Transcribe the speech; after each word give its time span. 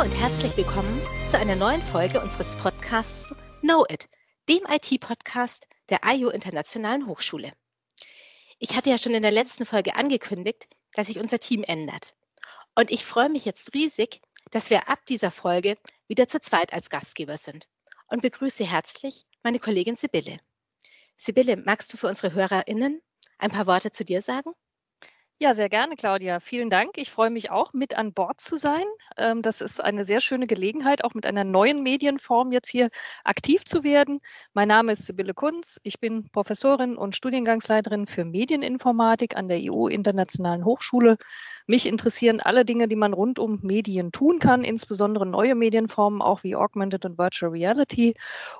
Und 0.00 0.18
herzlich 0.18 0.56
willkommen 0.56 0.98
zu 1.28 1.36
einer 1.36 1.56
neuen 1.56 1.82
Folge 1.82 2.22
unseres 2.22 2.56
Podcasts 2.56 3.34
Know 3.60 3.84
It, 3.86 4.08
dem 4.48 4.62
IT-Podcast 4.66 5.68
der 5.90 6.00
IU 6.06 6.30
Internationalen 6.30 7.06
Hochschule. 7.06 7.52
Ich 8.58 8.74
hatte 8.74 8.88
ja 8.88 8.96
schon 8.96 9.12
in 9.12 9.20
der 9.20 9.30
letzten 9.30 9.66
Folge 9.66 9.96
angekündigt, 9.96 10.70
dass 10.94 11.08
sich 11.08 11.18
unser 11.18 11.38
Team 11.38 11.64
ändert. 11.64 12.14
Und 12.74 12.90
ich 12.90 13.04
freue 13.04 13.28
mich 13.28 13.44
jetzt 13.44 13.74
riesig, 13.74 14.22
dass 14.50 14.70
wir 14.70 14.88
ab 14.88 15.04
dieser 15.04 15.30
Folge 15.30 15.76
wieder 16.08 16.26
zu 16.26 16.40
zweit 16.40 16.72
als 16.72 16.88
Gastgeber 16.88 17.36
sind 17.36 17.68
und 18.08 18.22
begrüße 18.22 18.64
herzlich 18.64 19.26
meine 19.42 19.58
Kollegin 19.58 19.96
Sibylle. 19.96 20.38
Sibylle, 21.18 21.58
magst 21.58 21.92
du 21.92 21.98
für 21.98 22.08
unsere 22.08 22.32
HörerInnen 22.32 23.02
ein 23.36 23.50
paar 23.50 23.66
Worte 23.66 23.90
zu 23.90 24.06
dir 24.06 24.22
sagen? 24.22 24.52
Ja, 25.42 25.54
sehr 25.54 25.70
gerne, 25.70 25.96
Claudia. 25.96 26.38
Vielen 26.38 26.68
Dank. 26.68 26.98
Ich 26.98 27.10
freue 27.10 27.30
mich 27.30 27.50
auch, 27.50 27.72
mit 27.72 27.96
an 27.96 28.12
Bord 28.12 28.42
zu 28.42 28.58
sein. 28.58 28.84
Ähm, 29.16 29.40
das 29.40 29.62
ist 29.62 29.82
eine 29.82 30.04
sehr 30.04 30.20
schöne 30.20 30.46
Gelegenheit, 30.46 31.02
auch 31.02 31.14
mit 31.14 31.24
einer 31.24 31.44
neuen 31.44 31.82
Medienform 31.82 32.52
jetzt 32.52 32.68
hier 32.68 32.90
aktiv 33.24 33.64
zu 33.64 33.82
werden. 33.82 34.20
Mein 34.52 34.68
Name 34.68 34.92
ist 34.92 35.06
Sibylle 35.06 35.32
Kunz. 35.32 35.80
Ich 35.82 35.98
bin 35.98 36.28
Professorin 36.30 36.94
und 36.94 37.16
Studiengangsleiterin 37.16 38.06
für 38.06 38.26
Medieninformatik 38.26 39.34
an 39.34 39.48
der 39.48 39.60
EU 39.62 39.86
Internationalen 39.86 40.66
Hochschule. 40.66 41.16
Mich 41.66 41.86
interessieren 41.86 42.40
alle 42.42 42.66
Dinge, 42.66 42.86
die 42.86 42.96
man 42.96 43.14
rund 43.14 43.38
um 43.38 43.60
Medien 43.62 44.12
tun 44.12 44.40
kann, 44.40 44.62
insbesondere 44.62 45.24
neue 45.24 45.54
Medienformen, 45.54 46.20
auch 46.20 46.42
wie 46.42 46.54
Augmented 46.54 47.06
und 47.06 47.16
Virtual 47.16 47.50
Reality. 47.50 48.14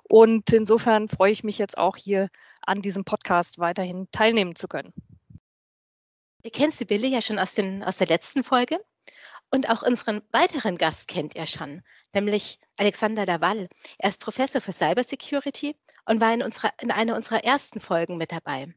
Und 0.05 0.51
insofern 0.51 1.09
freue 1.11 1.33
ich 1.33 1.45
mich 1.45 1.59
jetzt 1.59 1.77
auch 1.77 1.99
hier 1.99 2.31
an 2.63 2.81
diesem 2.81 3.05
Podcast 3.05 3.59
weiterhin 3.59 4.09
teilnehmen 4.13 4.57
zu 4.57 4.67
können. 4.67 4.95
Ihr 6.43 6.51
kennt 6.51 6.75
Sibylle 6.75 7.07
ja 7.07 7.21
schon 7.21 7.39
aus, 7.39 7.55
den, 7.55 7.83
aus 7.85 7.99
der 7.99 8.07
letzten 8.07 8.45
Folge. 8.45 8.79
Und 9.51 9.69
auch 9.69 9.83
unseren 9.83 10.23
weiteren 10.31 10.79
Gast 10.79 11.09
kennt 11.09 11.35
ihr 11.35 11.47
schon, 11.47 11.83
nämlich 12.15 12.61
Alexander 12.77 13.27
Dawal. 13.27 13.69
Er 13.99 14.09
ist 14.09 14.21
Professor 14.21 14.61
für 14.61 14.73
Cybersecurity 14.73 15.77
und 16.07 16.21
war 16.21 16.33
in, 16.33 16.43
unserer, 16.43 16.71
in 16.81 16.93
einer 16.93 17.17
unserer 17.17 17.45
ersten 17.45 17.81
Folgen 17.81 18.17
mit 18.17 18.31
dabei. 18.31 18.73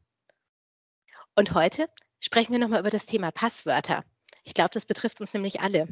Und 1.36 1.54
heute 1.54 1.88
sprechen 2.18 2.52
wir 2.52 2.58
nochmal 2.58 2.80
über 2.80 2.90
das 2.90 3.06
Thema 3.06 3.30
Passwörter. 3.30 4.04
Ich 4.42 4.54
glaube, 4.54 4.70
das 4.72 4.84
betrifft 4.84 5.20
uns 5.20 5.32
nämlich 5.32 5.60
alle. 5.60 5.86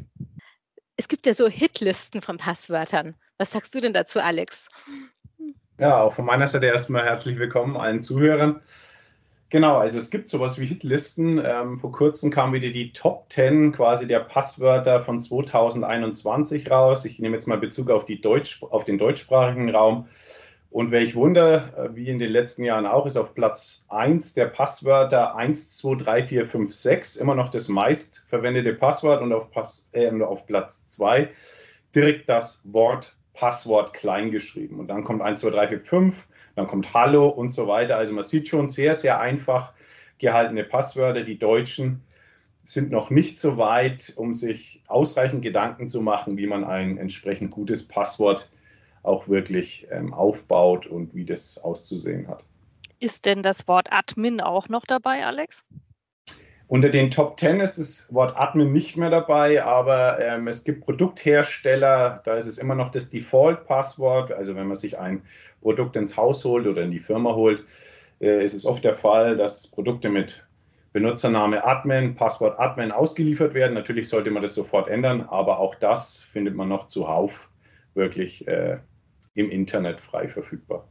Es 0.97 1.09
gibt 1.09 1.27
ja 1.27 1.33
so 1.33 1.48
Hitlisten 1.48 2.20
von 2.20 2.36
Passwörtern. 2.36 3.14
Was 3.39 3.53
sagst 3.53 3.75
du 3.75 3.81
denn 3.81 3.95
dazu, 3.95 4.20
Alex? 4.20 4.69
Ja, 5.79 6.03
auch 6.03 6.14
von 6.14 6.25
meiner 6.25 6.47
Seite 6.47 6.67
erstmal 6.67 7.05
herzlich 7.05 7.39
willkommen 7.39 7.77
allen 7.77 8.01
Zuhörern. 8.01 8.62
Genau, 9.53 9.77
also 9.77 9.98
es 9.98 10.08
gibt 10.08 10.31
sowas 10.31 10.58
wie 10.58 10.64
Hitlisten. 10.64 11.39
Ähm, 11.45 11.77
vor 11.77 11.92
kurzem 11.92 12.31
kam 12.31 12.55
wieder 12.55 12.70
die 12.70 12.91
Top 12.95 13.27
10 13.28 13.72
quasi 13.72 14.06
der 14.06 14.20
Passwörter 14.20 15.03
von 15.03 15.20
2021 15.20 16.70
raus. 16.70 17.05
Ich 17.05 17.19
nehme 17.19 17.34
jetzt 17.34 17.47
mal 17.47 17.58
Bezug 17.58 17.91
auf, 17.91 18.06
die 18.06 18.19
Deutsch, 18.19 18.62
auf 18.62 18.84
den 18.84 18.97
deutschsprachigen 18.97 19.69
Raum. 19.69 20.08
Und 20.70 20.91
welch 20.91 21.14
Wunder, 21.17 21.70
äh, 21.77 21.95
wie 21.95 22.08
in 22.08 22.19
den 22.19 22.30
letzten 22.30 22.64
Jahren 22.64 22.86
auch, 22.86 23.05
ist 23.05 23.19
auf 23.19 23.34
Platz 23.34 23.84
1 23.91 24.33
der 24.33 24.47
Passwörter 24.47 25.36
1, 25.36 25.77
2, 25.77 25.97
3, 25.97 26.27
4, 26.28 26.47
5, 26.47 26.75
6 26.75 27.17
immer 27.17 27.34
noch 27.34 27.50
das 27.50 27.69
meistverwendete 27.69 28.73
Passwort 28.73 29.20
und 29.20 29.34
auf, 29.34 29.50
Pass, 29.50 29.91
äh, 29.92 30.11
auf 30.23 30.47
Platz 30.47 30.89
2 30.89 31.28
direkt 31.95 32.27
das 32.30 32.62
Wort 32.73 33.14
Passwort 33.34 33.92
klein 33.92 34.30
geschrieben. 34.30 34.80
Und 34.80 34.89
dann 34.89 35.05
kommt 35.05 35.20
1, 35.20 35.41
2, 35.41 35.50
3, 35.50 35.69
4, 35.69 35.80
5 35.80 36.27
dann 36.55 36.67
kommt 36.67 36.92
Hallo 36.95 37.28
und 37.28 37.50
so 37.50 37.67
weiter. 37.67 37.97
Also 37.97 38.12
man 38.12 38.25
sieht 38.25 38.48
schon 38.48 38.69
sehr, 38.69 38.95
sehr 38.95 39.20
einfach 39.20 39.72
gehaltene 40.19 40.64
Passwörter. 40.64 41.22
Die 41.22 41.39
Deutschen 41.39 42.03
sind 42.64 42.91
noch 42.91 43.11
nicht 43.11 43.39
so 43.39 43.56
weit, 43.56 44.12
um 44.17 44.33
sich 44.33 44.83
ausreichend 44.86 45.42
Gedanken 45.42 45.89
zu 45.89 46.00
machen, 46.00 46.36
wie 46.36 46.46
man 46.46 46.64
ein 46.64 46.98
entsprechend 46.98 47.51
gutes 47.51 47.86
Passwort 47.86 48.51
auch 49.02 49.29
wirklich 49.29 49.89
ähm, 49.91 50.14
aufbaut 50.14 50.86
und 50.86 51.14
wie 51.14 51.24
das 51.24 51.58
auszusehen 51.58 52.29
hat. 52.29 52.45
Ist 53.01 53.27
denn 53.27 53.42
das 53.42 53.67
Wort 53.67 53.92
Admin 53.92 54.41
auch 54.41 54.68
noch 54.68 54.86
dabei, 54.86 55.27
Alex? 55.27 55.64
Unter 56.73 56.89
den 56.89 57.11
Top 57.11 57.39
10 57.39 57.61
ist 57.61 57.77
das 57.77 58.15
Wort 58.15 58.41
Admin 58.41 58.73
nicht 58.73 58.97
mehr 58.97 59.11
dabei, 59.11 59.63
aber 59.63 60.19
ähm, 60.21 60.49
es 60.49 60.65
gibt 60.65 60.83
Produkthersteller, 60.83 62.23
da 62.25 62.35
ist 62.35 62.47
es 62.47 62.57
immer 62.57 62.75
noch 62.75 62.89
das 62.89 63.11
Default-Passwort. 63.11 64.33
Also 64.33 64.57
wenn 64.57 64.69
man 64.69 64.77
sich 64.77 64.99
ein 64.99 65.21
Produkt 65.61 65.97
ins 65.97 66.17
Haus 66.17 66.47
holt 66.47 66.67
oder 66.67 66.81
in 66.81 66.91
die 66.91 66.99
Firma 66.99 67.35
holt, 67.35 67.67
äh, 68.23 68.43
ist 68.43 68.55
es 68.55 68.65
oft 68.65 68.83
der 68.85 68.95
Fall, 68.95 69.37
dass 69.37 69.71
Produkte 69.71 70.09
mit 70.09 70.47
Benutzername 70.95 71.63
Admin, 71.63 72.15
Passwort 72.15 72.59
Admin 72.59 72.91
ausgeliefert 72.91 73.53
werden. 73.53 73.75
Natürlich 73.75 74.09
sollte 74.09 74.31
man 74.31 74.41
das 74.41 74.55
sofort 74.55 74.89
ändern, 74.89 75.27
aber 75.29 75.59
auch 75.59 75.75
das 75.75 76.21
findet 76.21 76.57
man 76.57 76.71
noch 76.71 76.87
zuhauf 76.87 77.51
wirklich 77.93 78.49
äh, 78.49 78.79
im 79.35 79.51
Internet 79.51 80.01
frei 80.01 80.27
verfügbar 80.27 80.89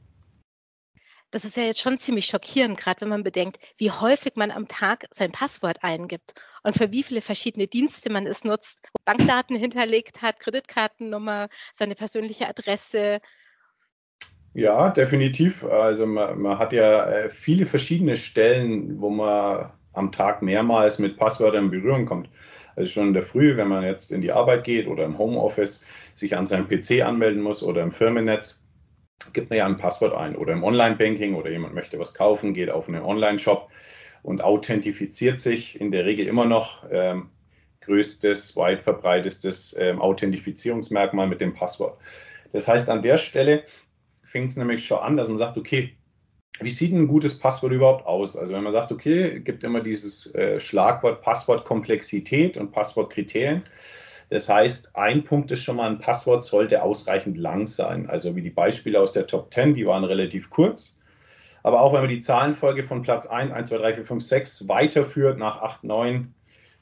das 1.32 1.46
ist 1.46 1.58
ja 1.58 1.64
jetzt 1.64 1.82
schon 1.82 1.98
ziemlich 1.98 2.26
schockierend, 2.26 2.78
gerade 2.78 3.02
wenn 3.02 3.10
man 3.10 3.24
bedenkt, 3.24 3.58
wie 3.78 3.90
häufig 3.90 4.34
man 4.36 4.52
am 4.52 4.68
Tag 4.68 5.06
sein 5.12 5.32
Passwort 5.32 5.78
eingibt 5.82 6.34
und 6.64 6.76
für 6.78 6.92
wie 6.92 7.04
viele 7.04 7.22
verschiedene 7.22 7.68
Dienste 7.68 8.12
man 8.12 8.28
es 8.28 8.44
nutzt, 8.44 8.88
Bankdaten 9.06 9.56
hinterlegt 9.56 10.22
hat, 10.22 10.40
Kreditkartennummer, 10.40 11.48
seine 11.74 11.96
persönliche 11.96 12.48
Adresse. 12.48 13.20
Ja, 14.54 14.90
definitiv. 14.90 15.64
Also 15.64 16.06
man, 16.06 16.40
man 16.40 16.60
hat 16.60 16.74
ja 16.74 17.06
äh, 17.06 17.30
viele 17.30 17.66
verschiedene 17.66 18.18
Stellen, 18.18 19.00
wo 19.00 19.10
man 19.10 19.72
am 19.94 20.12
Tag 20.12 20.42
mehrmals 20.42 21.00
mit 21.00 21.18
Passwörtern 21.18 21.66
in 21.66 21.72
Berührung 21.72 22.06
kommt. 22.06 22.30
Also 22.76 22.92
schon 22.92 23.08
in 23.08 23.14
der 23.14 23.24
Früh, 23.24 23.58
wenn 23.58 23.68
man 23.68 23.84
jetzt 23.84 24.12
in 24.12 24.22
die 24.22 24.32
Arbeit 24.32 24.64
geht 24.64 24.88
oder 24.88 25.06
im 25.06 25.18
Homeoffice 25.18 25.86
sich 26.16 26.36
an 26.36 26.46
seinem 26.46 26.68
PC 26.68 27.02
anmelden 27.02 27.42
muss 27.42 27.64
oder 27.64 27.82
im 27.82 27.92
Firmennetz 27.92 28.61
gibt 29.34 29.50
man 29.50 29.58
ja 29.58 29.66
ein 29.66 29.78
Passwort 29.78 30.14
ein 30.14 30.36
oder 30.36 30.54
im 30.54 30.64
Online-Banking 30.64 31.36
oder 31.36 31.50
jemand 31.50 31.74
möchte 31.74 32.00
was 32.00 32.14
kaufen, 32.14 32.54
geht 32.54 32.70
auf 32.70 32.88
einen 32.88 33.04
Online-Shop 33.04 33.70
und 34.24 34.44
authentifiziert 34.44 35.40
sich 35.40 35.80
in 35.80 35.92
der 35.92 36.06
Regel 36.06 36.28
immer 36.28 36.46
noch 36.46 36.86
ähm, 36.92 37.30
größtes, 37.82 38.56
weit 38.56 38.82
verbreitestes 38.82 39.76
ähm, 39.80 40.00
Authentifizierungsmerkmal 40.02 41.28
mit 41.28 41.42
dem 41.42 41.54
Passwort. 41.54 42.00
Das 42.54 42.68
heißt, 42.68 42.90
an 42.90 43.02
der 43.02 43.18
Stelle 43.18 43.64
fängt 44.24 44.52
es 44.52 44.58
nämlich 44.58 44.86
schon 44.86 45.00
an, 45.00 45.18
dass 45.18 45.30
man 45.30 45.38
sagt, 45.38 45.58
okay, 45.58 45.96
wie 46.60 46.70
sieht 46.70 46.94
ein 46.94 47.08
gutes 47.08 47.38
Passwort 47.40 47.74
überhaupt 47.74 48.06
aus? 48.06 48.38
Also 48.38 48.54
wenn 48.54 48.64
man 48.64 48.74
sagt, 48.74 48.92
okay, 48.92 49.40
gibt 49.40 49.64
immer 49.64 49.82
dieses 49.82 50.34
äh, 50.36 50.60
Schlagwort 50.60 51.22
Passwortkomplexität 51.22 52.56
und 52.58 52.72
Passwortkriterien, 52.72 53.64
das 54.32 54.48
heißt, 54.48 54.96
ein 54.96 55.26
Punkt 55.26 55.52
ist 55.52 55.62
schon 55.62 55.76
mal, 55.76 55.90
ein 55.90 56.00
Passwort 56.00 56.46
sollte 56.46 56.82
ausreichend 56.84 57.38
lang 57.38 57.68
sein. 57.68 58.10
Also 58.10 58.34
wie 58.34 58.42
die 58.42 58.50
Beispiele 58.50 58.98
aus 58.98 59.12
der 59.12 59.28
Top 59.28 59.54
10, 59.54 59.74
die 59.74 59.86
waren 59.86 60.06
relativ 60.06 60.50
kurz. 60.50 61.02
Aber 61.64 61.82
auch 61.82 61.92
wenn 61.92 62.00
man 62.00 62.10
die 62.10 62.22
Zahlenfolge 62.22 62.84
von 62.84 63.02
Platz 63.02 63.26
1, 63.28 63.52
1, 63.52 63.70
2, 63.70 63.78
3, 63.78 63.94
4, 63.96 64.06
5, 64.06 64.24
6 64.24 64.68
weiterführt 64.70 65.38
nach 65.38 65.62
8, 65.62 65.84
9, 65.84 66.34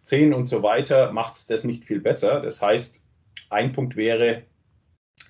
10 0.03 0.33
und 0.35 0.45
so 0.45 0.61
weiter, 0.61 1.11
macht 1.11 1.37
es 1.37 1.47
das 1.47 1.63
nicht 1.63 1.85
viel 1.85 1.99
besser. 1.99 2.39
Das 2.39 2.61
heißt, 2.61 3.03
ein 3.49 3.71
Punkt 3.71 3.95
wäre, 3.95 4.43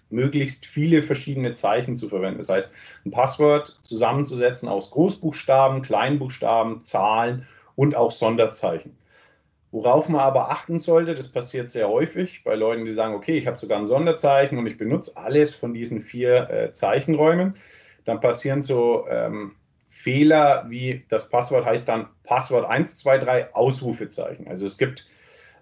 möglichst 0.10 0.66
viele 0.66 1.02
verschiedene 1.04 1.54
Zeichen 1.54 1.96
zu 1.96 2.10
verwenden. 2.10 2.40
Das 2.40 2.50
heißt, 2.50 2.74
ein 3.06 3.12
Passwort 3.12 3.80
zusammenzusetzen 3.82 4.68
aus 4.68 4.92
Großbuchstaben, 4.92 5.84
Kleinbuchstaben, 5.84 6.82
Zahlen 6.82 7.48
und 7.76 7.96
auch 7.96 8.12
Sonderzeichen. 8.12 8.98
Worauf 9.72 10.10
man 10.10 10.22
aber 10.22 10.50
achten 10.50 10.80
sollte, 10.80 11.14
das 11.14 11.28
passiert 11.28 11.70
sehr 11.70 11.90
häufig 11.90 12.44
bei 12.44 12.56
Leuten, 12.56 12.86
die 12.86 12.94
sagen, 12.94 13.14
okay, 13.14 13.38
ich 13.38 13.46
habe 13.46 13.58
sogar 13.58 13.78
ein 13.78 13.86
Sonderzeichen 13.86 14.58
und 14.58 14.66
ich 14.66 14.78
benutze 14.78 15.16
alles 15.16 15.54
von 15.54 15.74
diesen 15.74 16.02
vier 16.02 16.50
äh, 16.50 16.72
Zeichenräumen, 16.72 17.54
dann 18.06 18.20
passieren 18.20 18.64
so 18.64 19.06
ähm, 19.08 19.54
Fehler 19.88 20.66
wie 20.70 21.04
das 21.10 21.30
Passwort 21.30 21.66
heißt 21.66 21.88
dann 21.88 22.08
Passwort 22.24 22.64
123 22.64 23.54
Ausrufezeichen. 23.54 24.48
Also 24.48 24.66
es 24.66 24.78
gibt 24.78 25.06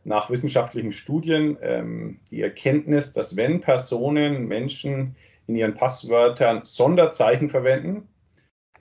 nach 0.04 0.30
wissenschaftlichen 0.30 0.92
Studien 0.92 1.57
ähm, 1.62 2.19
die 2.31 2.42
Erkenntnis, 2.42 3.13
dass 3.13 3.36
wenn 3.36 3.60
Personen, 3.62 4.48
Menschen 4.48 5.15
in 5.48 5.56
ihren 5.56 5.74
Passwörtern 5.74 6.62
Sonderzeichen 6.63 7.50
verwenden, 7.50 8.07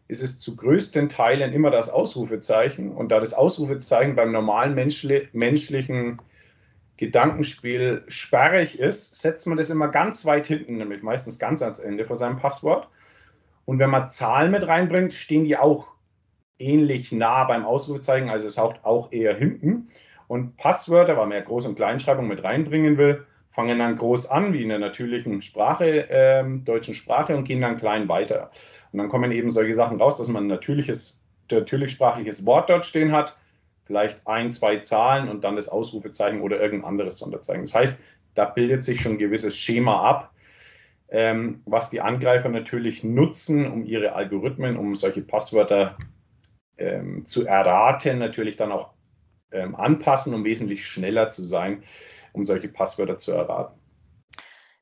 ist 0.08 0.22
es 0.22 0.38
zu 0.38 0.56
größten 0.56 1.08
Teilen 1.08 1.52
immer 1.52 1.70
das 1.70 1.88
Ausrufezeichen. 1.90 2.92
Und 2.92 3.10
da 3.10 3.20
das 3.20 3.34
Ausrufezeichen 3.34 4.14
beim 4.14 4.32
normalen 4.32 4.74
menschli 4.74 5.28
menschlichen 5.32 6.18
Gedankenspiel 6.96 8.04
sperrig 8.08 8.78
ist, 8.78 9.20
setzt 9.20 9.46
man 9.46 9.58
das 9.58 9.68
immer 9.68 9.88
ganz 9.88 10.24
weit 10.24 10.46
hinten, 10.46 10.78
nämlich 10.78 11.02
meistens 11.02 11.38
ganz 11.38 11.60
ans 11.60 11.78
Ende 11.78 12.04
vor 12.04 12.16
seinem 12.16 12.36
Passwort. 12.36 12.88
Und 13.66 13.78
wenn 13.78 13.90
man 13.90 14.08
Zahlen 14.08 14.52
mit 14.52 14.66
reinbringt, 14.66 15.12
stehen 15.12 15.44
die 15.44 15.56
auch 15.56 15.88
ähnlich 16.58 17.12
nah 17.12 17.44
beim 17.44 17.66
Ausrufezeichen, 17.66 18.30
also 18.30 18.46
es 18.46 18.54
taucht 18.54 18.84
auch 18.84 19.12
eher 19.12 19.36
hinten. 19.36 19.88
Und 20.28 20.56
Passwörter, 20.56 21.16
weil 21.16 21.26
man 21.26 21.38
ja 21.38 21.44
Groß- 21.44 21.66
und 21.66 21.76
Kleinschreibung 21.76 22.26
mit 22.26 22.42
reinbringen 22.42 22.96
will, 22.96 23.26
fangen 23.56 23.78
dann 23.78 23.96
groß 23.96 24.30
an, 24.30 24.52
wie 24.52 24.62
in 24.62 24.68
der 24.68 24.78
natürlichen 24.78 25.40
Sprache, 25.40 26.10
äh, 26.10 26.44
deutschen 26.62 26.92
Sprache, 26.92 27.34
und 27.34 27.44
gehen 27.44 27.62
dann 27.62 27.78
klein 27.78 28.06
weiter. 28.06 28.50
Und 28.92 28.98
dann 28.98 29.08
kommen 29.08 29.32
eben 29.32 29.48
solche 29.48 29.74
Sachen 29.74 29.98
raus, 29.98 30.18
dass 30.18 30.28
man 30.28 30.44
ein 30.44 30.48
natürliches, 30.48 31.22
natürlich 31.50 31.92
sprachliches 31.92 32.44
Wort 32.44 32.68
dort 32.68 32.84
stehen 32.84 33.12
hat, 33.12 33.38
vielleicht 33.86 34.26
ein, 34.26 34.52
zwei 34.52 34.76
Zahlen 34.80 35.28
und 35.28 35.42
dann 35.42 35.56
das 35.56 35.70
Ausrufezeichen 35.70 36.42
oder 36.42 36.60
irgendein 36.60 36.90
anderes 36.90 37.18
Sonderzeichen. 37.18 37.62
Das 37.62 37.74
heißt, 37.74 38.02
da 38.34 38.44
bildet 38.44 38.84
sich 38.84 39.00
schon 39.00 39.12
ein 39.12 39.18
gewisses 39.18 39.56
Schema 39.56 40.02
ab, 40.02 40.34
ähm, 41.08 41.62
was 41.64 41.88
die 41.88 42.02
Angreifer 42.02 42.50
natürlich 42.50 43.04
nutzen, 43.04 43.72
um 43.72 43.86
ihre 43.86 44.12
Algorithmen, 44.12 44.76
um 44.76 44.94
solche 44.94 45.22
Passwörter 45.22 45.96
ähm, 46.76 47.24
zu 47.24 47.46
erraten, 47.46 48.18
natürlich 48.18 48.56
dann 48.56 48.70
auch 48.70 48.90
ähm, 49.50 49.74
anpassen, 49.74 50.34
um 50.34 50.44
wesentlich 50.44 50.84
schneller 50.84 51.30
zu 51.30 51.42
sein, 51.42 51.84
um 52.36 52.44
solche 52.44 52.68
Passwörter 52.68 53.18
zu 53.18 53.32
erraten. 53.32 53.80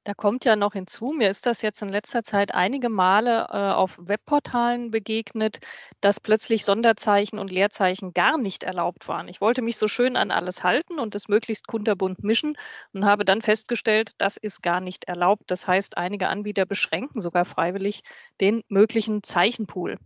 Da 0.06 0.12
kommt 0.12 0.44
ja 0.44 0.54
noch 0.54 0.74
hinzu, 0.74 1.12
mir 1.12 1.30
ist 1.30 1.46
das 1.46 1.62
jetzt 1.62 1.80
in 1.80 1.88
letzter 1.88 2.22
Zeit 2.22 2.52
einige 2.52 2.90
Male 2.90 3.46
äh, 3.50 3.72
auf 3.72 3.96
Webportalen 3.98 4.90
begegnet, 4.90 5.60
dass 6.02 6.20
plötzlich 6.20 6.66
Sonderzeichen 6.66 7.38
und 7.38 7.50
Leerzeichen 7.50 8.12
gar 8.12 8.36
nicht 8.36 8.64
erlaubt 8.64 9.08
waren. 9.08 9.28
Ich 9.28 9.40
wollte 9.40 9.62
mich 9.62 9.78
so 9.78 9.88
schön 9.88 10.18
an 10.18 10.30
alles 10.30 10.62
halten 10.62 10.98
und 10.98 11.14
es 11.14 11.28
möglichst 11.28 11.66
kunterbunt 11.66 12.22
mischen 12.22 12.58
und 12.92 13.06
habe 13.06 13.24
dann 13.24 13.40
festgestellt, 13.40 14.10
das 14.18 14.36
ist 14.36 14.62
gar 14.62 14.82
nicht 14.82 15.04
erlaubt. 15.04 15.44
Das 15.46 15.66
heißt, 15.66 15.96
einige 15.96 16.28
Anbieter 16.28 16.66
beschränken 16.66 17.22
sogar 17.22 17.46
freiwillig 17.46 18.02
den 18.42 18.62
möglichen 18.68 19.22
Zeichenpool. 19.22 19.96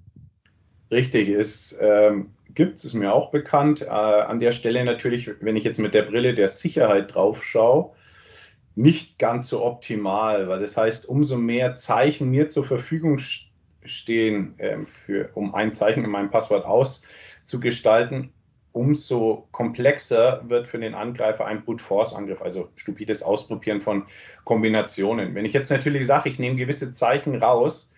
Richtig, 0.90 1.28
es 1.28 1.78
ähm, 1.80 2.30
gibt 2.54 2.78
es, 2.78 2.84
ist 2.84 2.94
mir 2.94 3.12
auch 3.12 3.30
bekannt. 3.30 3.82
Äh, 3.82 3.88
an 3.90 4.40
der 4.40 4.52
Stelle 4.52 4.84
natürlich, 4.84 5.30
wenn 5.40 5.56
ich 5.56 5.64
jetzt 5.64 5.78
mit 5.78 5.94
der 5.94 6.02
Brille 6.02 6.34
der 6.34 6.48
Sicherheit 6.48 7.14
drauf 7.14 7.44
schaue, 7.44 7.92
nicht 8.74 9.18
ganz 9.18 9.48
so 9.48 9.64
optimal, 9.64 10.48
weil 10.48 10.60
das 10.60 10.76
heißt, 10.76 11.08
umso 11.08 11.36
mehr 11.36 11.74
Zeichen 11.74 12.30
mir 12.30 12.48
zur 12.48 12.64
Verfügung 12.64 13.18
stehen, 13.82 14.58
äh, 14.58 14.78
für, 15.04 15.30
um 15.34 15.54
ein 15.54 15.72
Zeichen 15.72 16.04
in 16.04 16.10
meinem 16.10 16.30
Passwort 16.30 16.64
auszugestalten, 16.64 18.30
umso 18.72 19.48
komplexer 19.50 20.42
wird 20.48 20.68
für 20.68 20.78
den 20.78 20.94
Angreifer 20.94 21.44
ein 21.44 21.64
Brute 21.64 21.82
Force 21.82 22.14
Angriff, 22.14 22.40
also 22.40 22.68
stupides 22.76 23.22
Ausprobieren 23.22 23.80
von 23.80 24.06
Kombinationen. 24.44 25.34
Wenn 25.34 25.44
ich 25.44 25.52
jetzt 25.52 25.70
natürlich 25.70 26.06
sage, 26.06 26.28
ich 26.28 26.38
nehme 26.38 26.56
gewisse 26.56 26.92
Zeichen 26.92 27.34
raus, 27.34 27.94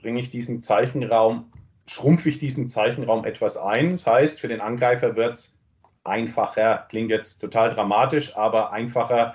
bringe 0.00 0.20
ich 0.20 0.30
diesen 0.30 0.60
Zeichenraum, 0.60 1.52
schrumpfe 1.88 2.28
ich 2.28 2.38
diesen 2.38 2.68
Zeichenraum 2.68 3.24
etwas 3.24 3.56
ein. 3.56 3.90
Das 3.90 4.06
heißt, 4.06 4.40
für 4.40 4.48
den 4.48 4.60
Angreifer 4.60 5.16
wird 5.16 5.34
es 5.34 5.58
einfacher, 6.04 6.86
klingt 6.88 7.10
jetzt 7.10 7.38
total 7.38 7.70
dramatisch, 7.70 8.36
aber 8.36 8.72
einfacher, 8.72 9.34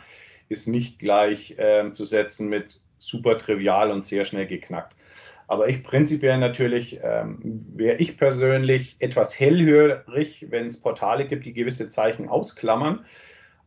ist 0.49 0.67
nicht 0.67 0.99
gleich 0.99 1.57
äh, 1.57 1.91
zu 1.91 2.05
setzen 2.05 2.49
mit 2.49 2.79
super 2.97 3.37
trivial 3.37 3.89
und 3.91 4.03
sehr 4.03 4.25
schnell 4.25 4.47
geknackt. 4.47 4.95
Aber 5.47 5.67
ich 5.67 5.83
prinzipiell 5.83 6.37
natürlich 6.37 6.99
ähm, 7.03 7.39
wäre 7.73 7.97
ich 7.97 8.17
persönlich 8.17 8.95
etwas 8.99 9.37
hellhörig, 9.37 10.47
wenn 10.49 10.67
es 10.67 10.79
Portale 10.79 11.25
gibt, 11.25 11.45
die 11.45 11.53
gewisse 11.53 11.89
Zeichen 11.89 12.29
ausklammern, 12.29 13.05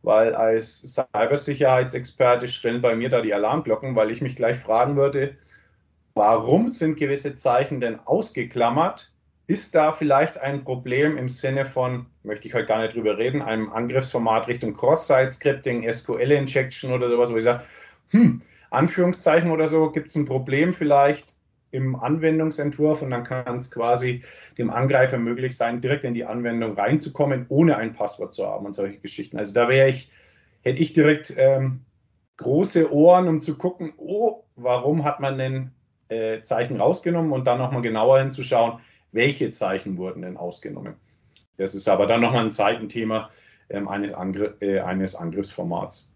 weil 0.01 0.33
als 0.33 0.81
Cybersicherheitsexperte 0.95 2.47
stellen 2.47 2.81
bei 2.81 2.95
mir 2.95 3.09
da 3.09 3.21
die 3.21 3.33
Alarmglocken, 3.33 3.95
weil 3.95 4.09
ich 4.09 4.21
mich 4.21 4.35
gleich 4.35 4.57
fragen 4.57 4.95
würde, 4.95 5.35
warum 6.15 6.69
sind 6.69 6.97
gewisse 6.97 7.35
Zeichen 7.35 7.79
denn 7.79 7.99
ausgeklammert? 7.99 9.11
Ist 9.47 9.75
da 9.75 9.91
vielleicht 9.91 10.39
ein 10.39 10.63
Problem 10.63 11.17
im 11.17 11.29
Sinne 11.29 11.65
von, 11.65 12.07
möchte 12.23 12.47
ich 12.47 12.55
heute 12.55 12.65
gar 12.65 12.81
nicht 12.81 12.95
drüber 12.95 13.17
reden, 13.19 13.43
einem 13.43 13.71
Angriffsformat 13.71 14.47
Richtung 14.47 14.75
Cross-Site-Scripting, 14.75 15.87
SQL-Injection 15.91 16.91
oder 16.93 17.09
sowas, 17.09 17.31
wo 17.31 17.37
ich 17.37 17.43
sage, 17.43 17.63
hm, 18.09 18.41
Anführungszeichen 18.71 19.51
oder 19.51 19.67
so, 19.67 19.91
gibt 19.91 20.07
es 20.07 20.15
ein 20.15 20.25
Problem 20.25 20.73
vielleicht 20.73 21.35
im 21.69 21.95
Anwendungsentwurf 21.95 23.01
und 23.01 23.11
dann 23.11 23.23
kann 23.23 23.57
es 23.57 23.69
quasi 23.69 24.23
dem 24.57 24.69
Angreifer 24.71 25.17
möglich 25.17 25.57
sein, 25.57 25.81
direkt 25.81 26.05
in 26.05 26.13
die 26.13 26.25
Anwendung 26.25 26.73
reinzukommen, 26.73 27.45
ohne 27.49 27.77
ein 27.77 27.93
Passwort 27.93 28.33
zu 28.33 28.47
haben 28.47 28.65
und 28.65 28.73
solche 28.73 28.97
Geschichten. 28.97 29.37
Also 29.37 29.53
da 29.53 29.67
wäre 29.67 29.89
ich, 29.89 30.09
hätte 30.61 30.81
ich 30.81 30.93
direkt 30.93 31.33
ähm, 31.37 31.81
große 32.37 32.91
Ohren, 32.91 33.27
um 33.27 33.41
zu 33.41 33.57
gucken, 33.57 33.93
oh, 33.97 34.43
warum 34.55 35.03
hat 35.03 35.19
man 35.19 35.37
denn 35.37 35.71
äh, 36.09 36.41
Zeichen 36.41 36.79
rausgenommen 36.79 37.31
und 37.31 37.45
dann 37.45 37.57
nochmal 37.57 37.81
genauer 37.81 38.19
hinzuschauen, 38.19 38.79
welche 39.11 39.51
Zeichen 39.51 39.97
wurden 39.97 40.21
denn 40.21 40.37
ausgenommen. 40.37 40.95
Das 41.57 41.73
ist 41.73 41.87
aber 41.87 42.05
dann 42.05 42.21
nochmal 42.21 42.43
ein 42.43 42.49
Seitenthema 42.49 43.29
ähm, 43.69 43.87
eines, 43.87 44.13
Angr 44.13 44.61
äh, 44.61 44.79
eines 44.81 45.15
Angriffsformats. 45.15 46.09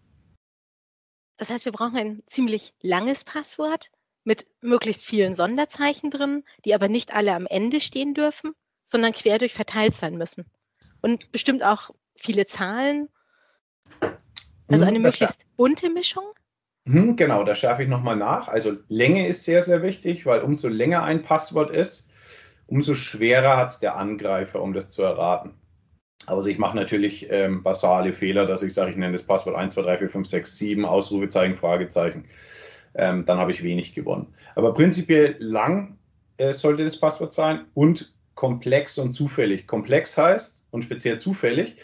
Das 1.37 1.49
heißt, 1.49 1.65
wir 1.65 1.71
brauchen 1.71 1.95
ein 1.95 2.23
ziemlich 2.25 2.73
langes 2.81 3.23
Passwort 3.23 3.91
mit 4.25 4.47
möglichst 4.61 5.05
vielen 5.05 5.33
Sonderzeichen 5.33 6.11
drin, 6.11 6.43
die 6.65 6.75
aber 6.75 6.89
nicht 6.89 7.15
alle 7.15 7.33
am 7.33 7.47
Ende 7.47 7.79
stehen 7.79 8.13
dürfen, 8.13 8.51
sondern 8.83 9.13
quer 9.13 9.37
durch 9.37 9.53
verteilt 9.53 9.93
sein 9.93 10.17
müssen. 10.17 10.45
Und 11.01 11.31
bestimmt 11.31 11.63
auch 11.63 11.91
viele 12.15 12.45
Zahlen. 12.45 13.07
Also 14.67 14.83
hm, 14.83 14.89
eine 14.89 14.99
möglichst 14.99 15.45
bunte 15.55 15.89
Mischung. 15.89 16.25
Hm, 16.89 17.15
genau, 17.15 17.43
da 17.43 17.53
schärfe 17.53 17.83
ich 17.83 17.89
nochmal 17.89 18.15
nach. 18.15 18.47
Also 18.47 18.73
Länge 18.87 19.27
ist 19.27 19.43
sehr, 19.43 19.61
sehr 19.61 19.83
wichtig, 19.83 20.25
weil 20.25 20.41
umso 20.41 20.69
länger 20.69 21.03
ein 21.03 21.21
Passwort 21.21 21.69
ist, 21.69 22.09
umso 22.65 22.95
schwerer 22.95 23.57
hat 23.57 23.69
es 23.69 23.79
der 23.79 23.95
Angreifer, 23.95 24.59
um 24.59 24.73
das 24.73 24.89
zu 24.89 25.03
erraten. 25.03 25.53
Also 26.25 26.49
ich 26.49 26.57
mache 26.57 26.75
natürlich 26.75 27.27
ähm, 27.29 27.61
basale 27.61 28.11
Fehler, 28.11 28.47
dass 28.47 28.63
ich 28.63 28.73
sage, 28.73 28.89
ich 28.89 28.97
nenne 28.97 29.11
das 29.11 29.23
Passwort 29.23 29.55
1, 29.55 29.75
2, 29.75 29.83
3, 29.83 29.97
4, 29.99 30.09
5, 30.09 30.27
6, 30.27 30.57
7, 30.57 30.85
Ausrufezeichen, 30.85 31.55
Fragezeichen. 31.57 32.25
Ähm, 32.95 33.23
dann 33.23 33.37
habe 33.37 33.51
ich 33.51 33.61
wenig 33.61 33.93
gewonnen. 33.93 34.33
Aber 34.55 34.73
prinzipiell 34.73 35.35
lang 35.37 35.99
äh, 36.37 36.53
sollte 36.53 36.83
das 36.83 36.99
Passwort 36.99 37.33
sein 37.33 37.65
und 37.75 38.15
komplex 38.33 38.97
und 38.97 39.13
zufällig. 39.13 39.67
Komplex 39.67 40.17
heißt 40.17 40.67
und 40.71 40.83
speziell 40.83 41.19
zufällig, 41.19 41.75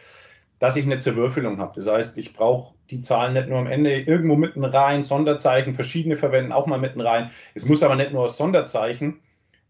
dass 0.57 0.77
ich 0.77 0.85
eine 0.85 0.97
Zerwürfelung 0.97 1.59
habe. 1.59 1.73
Das 1.75 1.87
heißt, 1.87 2.17
ich 2.17 2.33
brauche 2.33 2.74
die 2.91 3.01
Zahlen 3.01 3.33
nicht 3.33 3.47
nur 3.47 3.59
am 3.59 3.67
Ende 3.67 3.99
irgendwo 4.01 4.35
mitten 4.35 4.63
rein, 4.63 5.03
Sonderzeichen, 5.03 5.73
verschiedene 5.73 6.15
verwenden 6.15 6.51
auch 6.51 6.67
mal 6.67 6.79
mitten 6.79 7.01
rein. 7.01 7.31
Es 7.53 7.65
muss 7.65 7.83
aber 7.83 7.95
nicht 7.95 8.11
nur 8.11 8.23
aus 8.23 8.37
Sonderzeichen 8.37 9.19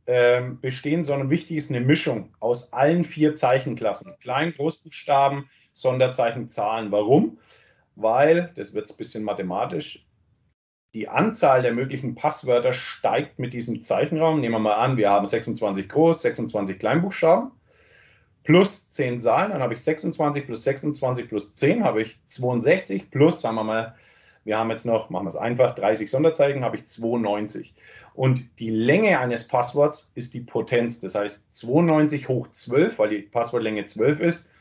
ähm, 0.08 0.60
bestehen, 0.60 1.04
sondern 1.04 1.30
wichtig 1.30 1.58
ist 1.58 1.72
eine 1.72 1.82
Mischung 1.82 2.34
aus 2.40 2.74
allen 2.74 3.04
vier 3.04 3.36
Zeichenklassen. 3.36 4.14
Klein, 4.20 4.54
Großbuchstaben, 4.54 5.50
Sonderzeichen, 5.74 6.48
Zahlen. 6.48 6.92
Warum? 6.92 7.40
Weil, 7.96 8.52
das 8.56 8.74
wird 8.74 8.90
ein 8.90 8.98
bisschen 8.98 9.24
mathematisch, 9.24 10.06
die 10.94 11.10
Anzahl 11.10 11.62
der 11.62 11.74
möglichen 11.74 12.16
Passwörter 12.16 12.72
steigt 12.72 13.40
mit 13.40 13.54
diesem 13.54 13.82
Zeichenraum. 13.82 14.40
Nehmen 14.40 14.56
wir 14.56 14.60
mal 14.60 14.76
an, 14.76 14.96
wir 14.96 15.10
haben 15.10 15.26
26 15.26 15.90
Groß, 15.90 16.22
26 16.22 16.80
Kleinbuchstaben 16.80 17.52
plus 18.46 18.92
10 18.92 19.20
Zahlen, 19.20 19.52
dann 19.52 19.62
habe 19.62 19.74
ich 19.74 19.82
26 19.82 20.46
plus 20.46 20.64
26 20.64 21.28
plus 21.28 21.54
10 21.54 21.84
habe 21.84 22.02
ich 22.02 22.20
62 22.26 23.12
plus, 23.12 23.42
sagen 23.42 23.56
wir 23.56 23.64
mal, 23.64 23.96
wir 24.46 24.58
haben 24.58 24.70
jetzt 24.70 24.86
noch, 24.86 25.10
machen 25.10 25.26
wir 25.26 25.30
es 25.30 25.36
einfach, 25.36 25.74
30 25.74 26.10
Sonderzeichen, 26.10 26.64
habe 26.64 26.76
ich 26.78 26.88
92. 26.88 27.74
Und 28.14 28.60
die 28.60 28.70
Länge 28.70 29.20
eines 29.20 29.48
Passworts 29.48 30.12
ist 30.14 30.36
die 30.36 30.42
Potenz. 30.42 31.00
Das 31.00 31.16
heißt, 31.16 31.54
92 31.56 32.30
hoch 32.30 32.48
12, 32.48 33.00
weil 33.00 33.10
die 33.10 33.22
Passwortlänge 33.24 33.86
12 33.86 34.20
ist, 34.20 34.54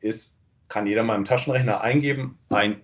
ist 0.00 0.38
kann 0.68 0.86
jeder 0.86 1.02
mal 1.02 1.16
im 1.16 1.24
Taschenrechner 1.24 1.82
eingeben, 1.82 2.38
ein, 2.48 2.80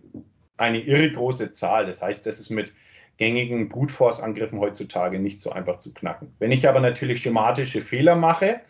eine 0.56 0.80
irre 0.80 1.12
große 1.12 1.52
Zahl. 1.52 1.86
Das 1.86 2.02
heißt, 2.02 2.26
das 2.26 2.38
ist 2.38 2.50
mit 2.50 2.72
gängigen 3.16 3.68
Brute 3.68 3.92
Force 3.92 4.20
Angriffen 4.20 4.58
heutzutage 4.58 5.18
nicht 5.18 5.40
so 5.40 5.50
einfach 5.50 5.78
zu 5.78 5.94
knacken. 5.94 6.34
Wenn 6.38 6.52
ich 6.52 6.68
aber 6.68 6.80
natürlich 6.80 7.22
schematische 7.22 7.80
Fehler 7.80 8.16
mache, 8.16 8.60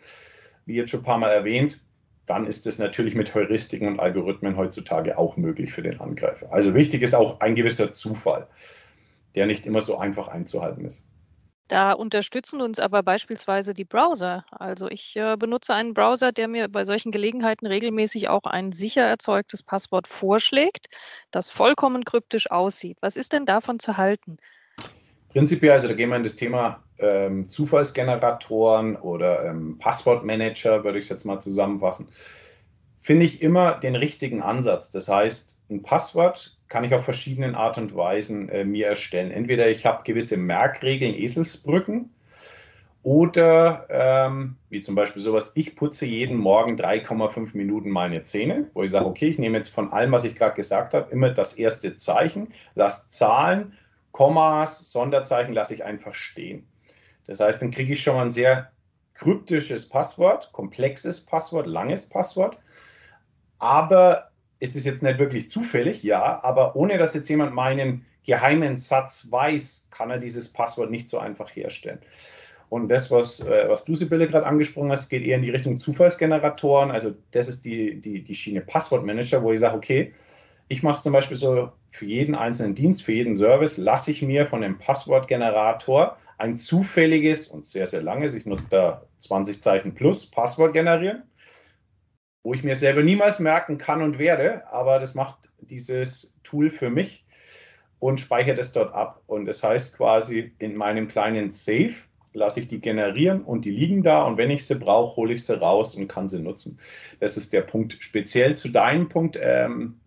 wie 0.71 0.77
jetzt 0.77 0.89
schon 0.89 1.01
ein 1.01 1.05
paar 1.05 1.17
Mal 1.17 1.31
erwähnt, 1.31 1.81
dann 2.25 2.47
ist 2.47 2.65
es 2.65 2.79
natürlich 2.79 3.13
mit 3.13 3.35
Heuristiken 3.35 3.87
und 3.87 3.99
Algorithmen 3.99 4.55
heutzutage 4.55 5.17
auch 5.17 5.35
möglich 5.37 5.73
für 5.73 5.81
den 5.81 5.99
Angreifer. 5.99 6.51
Also 6.53 6.73
wichtig 6.73 7.01
ist 7.01 7.13
auch 7.13 7.41
ein 7.41 7.55
gewisser 7.55 7.91
Zufall, 7.91 8.47
der 9.35 9.47
nicht 9.47 9.65
immer 9.65 9.81
so 9.81 9.97
einfach 9.97 10.27
einzuhalten 10.29 10.85
ist. 10.85 11.05
Da 11.67 11.93
unterstützen 11.93 12.61
uns 12.61 12.79
aber 12.79 13.01
beispielsweise 13.01 13.73
die 13.73 13.85
Browser. 13.85 14.45
Also 14.51 14.89
ich 14.89 15.15
äh, 15.15 15.37
benutze 15.37 15.73
einen 15.73 15.93
Browser, 15.93 16.33
der 16.33 16.49
mir 16.49 16.67
bei 16.67 16.83
solchen 16.83 17.11
Gelegenheiten 17.11 17.65
regelmäßig 17.65 18.27
auch 18.27 18.43
ein 18.43 18.73
sicher 18.73 19.03
erzeugtes 19.03 19.63
Passwort 19.63 20.07
vorschlägt, 20.07 20.87
das 21.31 21.49
vollkommen 21.49 22.03
kryptisch 22.03 22.51
aussieht. 22.51 22.97
Was 22.99 23.15
ist 23.15 23.31
denn 23.31 23.45
davon 23.45 23.79
zu 23.79 23.95
halten? 23.95 24.37
Prinzipiell, 25.31 25.73
also 25.73 25.87
da 25.87 25.93
gehen 25.93 26.09
wir 26.09 26.17
in 26.17 26.23
das 26.23 26.35
Thema 26.35 26.83
ähm, 26.99 27.49
Zufallsgeneratoren 27.49 28.95
oder 28.97 29.45
ähm, 29.45 29.77
Passwortmanager, 29.77 30.83
würde 30.83 30.99
ich 30.99 31.05
es 31.05 31.09
jetzt 31.09 31.25
mal 31.25 31.39
zusammenfassen. 31.39 32.09
Finde 32.99 33.25
ich 33.25 33.41
immer 33.41 33.79
den 33.79 33.95
richtigen 33.95 34.41
Ansatz. 34.41 34.91
Das 34.91 35.07
heißt, 35.07 35.63
ein 35.69 35.83
Passwort 35.83 36.57
kann 36.67 36.83
ich 36.83 36.93
auf 36.93 37.03
verschiedenen 37.03 37.55
Art 37.55 37.77
und 37.77 37.95
Weisen 37.95 38.49
äh, 38.49 38.63
mir 38.63 38.87
erstellen. 38.87 39.31
Entweder 39.31 39.69
ich 39.69 39.85
habe 39.85 40.03
gewisse 40.03 40.37
Merkregeln, 40.37 41.15
Eselsbrücken, 41.15 42.11
oder 43.03 43.87
ähm, 43.89 44.57
wie 44.69 44.81
zum 44.81 44.93
Beispiel 44.93 45.21
sowas, 45.21 45.53
ich 45.55 45.75
putze 45.75 46.05
jeden 46.05 46.37
Morgen 46.37 46.75
3,5 46.75 47.57
Minuten 47.57 47.89
meine 47.89 48.21
Zähne, 48.21 48.69
wo 48.73 48.83
ich 48.83 48.91
sage, 48.91 49.07
okay, 49.07 49.27
ich 49.27 49.39
nehme 49.39 49.57
jetzt 49.57 49.69
von 49.69 49.91
allem, 49.91 50.11
was 50.11 50.23
ich 50.23 50.35
gerade 50.35 50.55
gesagt 50.55 50.93
habe, 50.93 51.11
immer 51.11 51.31
das 51.31 51.53
erste 51.53 51.95
Zeichen, 51.95 52.49
lasse 52.75 53.09
Zahlen 53.09 53.73
Kommas, 54.11 54.91
Sonderzeichen 54.91 55.53
lasse 55.53 55.73
ich 55.73 55.83
einfach 55.83 56.13
stehen. 56.13 56.67
Das 57.27 57.39
heißt, 57.39 57.61
dann 57.61 57.71
kriege 57.71 57.93
ich 57.93 58.03
schon 58.03 58.15
mal 58.15 58.23
ein 58.23 58.29
sehr 58.29 58.71
kryptisches 59.13 59.87
Passwort, 59.87 60.51
komplexes 60.51 61.25
Passwort, 61.25 61.67
langes 61.67 62.09
Passwort. 62.09 62.57
Aber 63.59 64.31
es 64.59 64.75
ist 64.75 64.85
jetzt 64.85 65.03
nicht 65.03 65.19
wirklich 65.19 65.49
zufällig, 65.49 66.03
ja, 66.03 66.43
aber 66.43 66.75
ohne 66.75 66.97
dass 66.97 67.13
jetzt 67.13 67.29
jemand 67.29 67.53
meinen 67.53 68.05
geheimen 68.25 68.77
Satz 68.77 69.27
weiß, 69.29 69.89
kann 69.91 70.11
er 70.11 70.17
dieses 70.17 70.51
Passwort 70.51 70.91
nicht 70.91 71.09
so 71.09 71.19
einfach 71.19 71.55
herstellen. 71.55 71.99
Und 72.69 72.87
das, 72.87 73.11
was, 73.11 73.45
äh, 73.45 73.67
was 73.67 73.83
du, 73.83 73.95
Sibylle, 73.95 74.29
gerade 74.29 74.45
angesprochen 74.45 74.91
hast, 74.91 75.09
geht 75.09 75.25
eher 75.25 75.35
in 75.35 75.41
die 75.41 75.49
Richtung 75.49 75.77
Zufallsgeneratoren. 75.77 76.89
Also 76.89 77.13
das 77.31 77.49
ist 77.49 77.65
die, 77.65 77.99
die, 77.99 78.23
die 78.23 78.35
Schiene 78.35 78.61
Passwortmanager, 78.61 79.43
wo 79.43 79.51
ich 79.51 79.59
sage, 79.59 79.75
okay, 79.75 80.13
ich 80.71 80.83
mache 80.83 80.93
es 80.93 81.03
zum 81.03 81.11
Beispiel 81.11 81.35
so, 81.35 81.69
für 81.89 82.05
jeden 82.05 82.33
einzelnen 82.33 82.75
Dienst, 82.75 83.03
für 83.03 83.11
jeden 83.11 83.35
Service 83.35 83.75
lasse 83.75 84.09
ich 84.09 84.21
mir 84.21 84.45
von 84.45 84.61
dem 84.61 84.77
Passwortgenerator 84.77 86.15
ein 86.37 86.55
zufälliges 86.55 87.47
und 87.47 87.65
sehr, 87.65 87.87
sehr 87.87 88.01
langes, 88.01 88.33
ich 88.35 88.45
nutze 88.45 88.69
da 88.69 89.05
20 89.17 89.61
Zeichen 89.61 89.93
plus, 89.93 90.31
Passwort 90.31 90.71
generieren, 90.71 91.23
wo 92.43 92.53
ich 92.53 92.63
mir 92.63 92.77
selber 92.77 93.03
niemals 93.03 93.39
merken 93.39 93.77
kann 93.77 94.01
und 94.01 94.17
werde, 94.17 94.65
aber 94.71 94.97
das 94.97 95.13
macht 95.13 95.49
dieses 95.59 96.39
Tool 96.41 96.69
für 96.69 96.89
mich 96.89 97.25
und 97.99 98.21
speichere 98.21 98.55
das 98.55 98.71
dort 98.71 98.93
ab. 98.93 99.21
Und 99.27 99.47
das 99.47 99.61
heißt 99.63 99.97
quasi 99.97 100.53
in 100.59 100.77
meinem 100.77 101.09
kleinen 101.09 101.49
Safe 101.49 101.95
lasse 102.31 102.61
ich 102.61 102.69
die 102.69 102.79
generieren 102.79 103.41
und 103.41 103.65
die 103.65 103.71
liegen 103.71 104.03
da 104.03 104.23
und 104.23 104.37
wenn 104.37 104.51
ich 104.51 104.65
sie 104.65 104.79
brauche, 104.79 105.17
hole 105.17 105.33
ich 105.33 105.45
sie 105.45 105.59
raus 105.59 105.95
und 105.95 106.07
kann 106.07 106.29
sie 106.29 106.41
nutzen. 106.41 106.79
Das 107.19 107.35
ist 107.35 107.51
der 107.51 107.59
Punkt. 107.59 107.97
Speziell 107.99 108.55
zu 108.55 108.69
deinem 108.69 109.09
Punkt 109.09 109.37
ähm, 109.41 109.97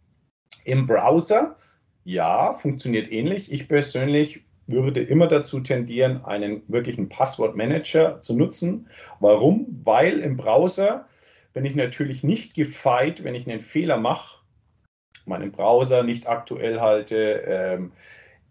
im 0.64 0.86
Browser. 0.86 1.56
Ja, 2.04 2.52
funktioniert 2.54 3.10
ähnlich. 3.12 3.52
Ich 3.52 3.68
persönlich 3.68 4.44
würde 4.66 5.02
immer 5.02 5.26
dazu 5.26 5.60
tendieren, 5.60 6.24
einen 6.24 6.62
wirklichen 6.68 7.08
Passwortmanager 7.08 8.20
zu 8.20 8.36
nutzen. 8.36 8.88
Warum? 9.20 9.80
Weil 9.84 10.20
im 10.20 10.36
Browser 10.36 11.06
bin 11.52 11.64
ich 11.64 11.74
natürlich 11.74 12.24
nicht 12.24 12.54
gefeit, 12.54 13.24
wenn 13.24 13.34
ich 13.34 13.48
einen 13.48 13.60
Fehler 13.60 13.96
mache, 13.96 14.40
meinen 15.26 15.52
Browser 15.52 16.02
nicht 16.02 16.26
aktuell 16.26 16.80
halte, 16.80 17.44
ähm, 17.46 17.92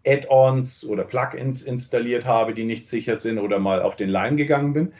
Add-ons 0.06 0.86
oder 0.86 1.04
Plugins 1.04 1.62
installiert 1.62 2.26
habe, 2.26 2.54
die 2.54 2.64
nicht 2.64 2.86
sicher 2.86 3.16
sind 3.16 3.38
oder 3.38 3.58
mal 3.58 3.82
auf 3.82 3.96
den 3.96 4.08
Line 4.08 4.36
gegangen 4.36 4.72
bin. 4.72 4.92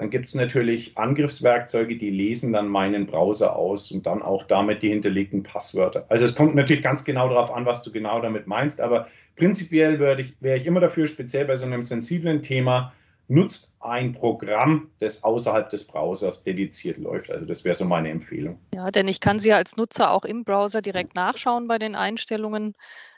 Dann 0.00 0.08
gibt 0.08 0.24
es 0.24 0.34
natürlich 0.34 0.96
Angriffswerkzeuge, 0.96 1.94
die 1.94 2.08
lesen 2.08 2.54
dann 2.54 2.68
meinen 2.68 3.06
Browser 3.06 3.54
aus 3.54 3.92
und 3.92 4.06
dann 4.06 4.22
auch 4.22 4.44
damit 4.44 4.82
die 4.82 4.88
hinterlegten 4.88 5.42
Passwörter. 5.42 6.06
Also 6.08 6.24
es 6.24 6.34
kommt 6.34 6.54
natürlich 6.54 6.82
ganz 6.82 7.04
genau 7.04 7.28
darauf 7.28 7.50
an, 7.50 7.66
was 7.66 7.82
du 7.82 7.92
genau 7.92 8.18
damit 8.22 8.46
meinst, 8.46 8.80
aber 8.80 9.08
prinzipiell 9.36 10.00
wäre 10.00 10.22
ich, 10.22 10.34
wär 10.40 10.56
ich 10.56 10.64
immer 10.64 10.80
dafür, 10.80 11.06
speziell 11.06 11.44
bei 11.44 11.54
so 11.54 11.66
einem 11.66 11.82
sensiblen 11.82 12.40
Thema, 12.40 12.94
nutzt 13.28 13.76
ein 13.80 14.14
Programm, 14.14 14.88
das 15.00 15.22
außerhalb 15.22 15.68
des 15.68 15.84
Browsers 15.84 16.44
dediziert 16.44 16.96
läuft. 16.96 17.30
Also 17.30 17.44
das 17.44 17.66
wäre 17.66 17.74
so 17.74 17.84
meine 17.84 18.08
Empfehlung. 18.08 18.58
Ja, 18.74 18.90
denn 18.90 19.06
ich 19.06 19.20
kann 19.20 19.38
sie 19.38 19.52
als 19.52 19.76
Nutzer 19.76 20.12
auch 20.12 20.24
im 20.24 20.44
Browser 20.44 20.80
direkt 20.80 21.14
nachschauen 21.14 21.68
bei 21.68 21.78
den 21.78 21.94
Einstellungen 21.94 22.74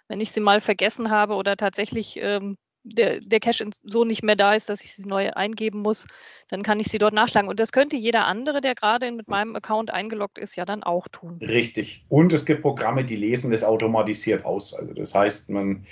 wenn 0.09 0.21
ich 0.21 0.31
sie 0.31 0.41
mal 0.41 0.61
vergessen 0.61 1.11
habe 1.11 1.35
oder 1.35 1.57
tatsächlich 1.57 2.19
ähm, 2.21 2.59
der, 2.85 3.21
der 3.21 3.41
Cache 3.41 3.69
so 3.85 4.05
nicht 4.05 4.23
mehr 4.23 4.37
da 4.37 4.55
ist, 4.55 4.69
dass 4.69 4.83
ich 4.83 4.95
sie 4.95 5.09
neu 5.09 5.31
eingeben 5.31 5.81
muss, 5.81 6.07
dann 6.49 6.63
kann 6.63 6.81
ich 6.81 6.89
sie 6.89 6.99
dort 6.99 7.15
nachschlagen. 7.15 7.49
Und 7.49 7.61
das 7.61 7.73
könnte 7.73 7.97
jeder 7.97 8.27
andere, 8.27 8.61
der 8.61 8.75
gerade 8.75 9.11
mit 9.13 9.29
meinem 9.29 9.55
Account 9.57 9.93
eingeloggt 9.93 10.39
ist, 10.39 10.57
ja 10.57 10.65
dann 10.65 10.83
auch 10.83 11.09
tun. 11.09 11.39
Richtig. 11.41 12.05
Und 12.09 12.33
es 12.33 12.45
gibt 12.45 12.63
Programme, 12.63 13.05
die 13.05 13.17
lesen 13.17 13.51
das 13.53 13.65
automatisiert 13.65 14.45
aus. 14.45 14.75
Also 14.75 14.93
das 14.95 15.15
heißt, 15.15 15.51
man, 15.51 15.85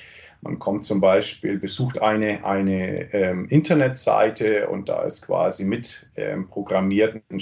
man 0.43 0.59
kommt 0.59 0.85
zum 0.85 1.01
Beispiel, 1.01 1.59
besucht 1.59 2.01
eine, 2.01 2.45
eine 2.45 3.13
ähm, 3.13 3.49
Internetseite 3.49 4.69
und 4.69 4.89
da 4.89 5.03
ist 5.03 5.27
quasi 5.27 5.65
mit 5.65 6.07
ähm, 6.17 6.49
programmiert 6.49 7.23
ein 7.31 7.41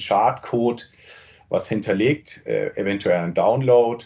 was 1.51 1.69
hinterlegt, 1.69 2.43
äh, 2.47 2.69
eventuell 2.77 3.21
ein 3.21 3.33
Download 3.33 4.05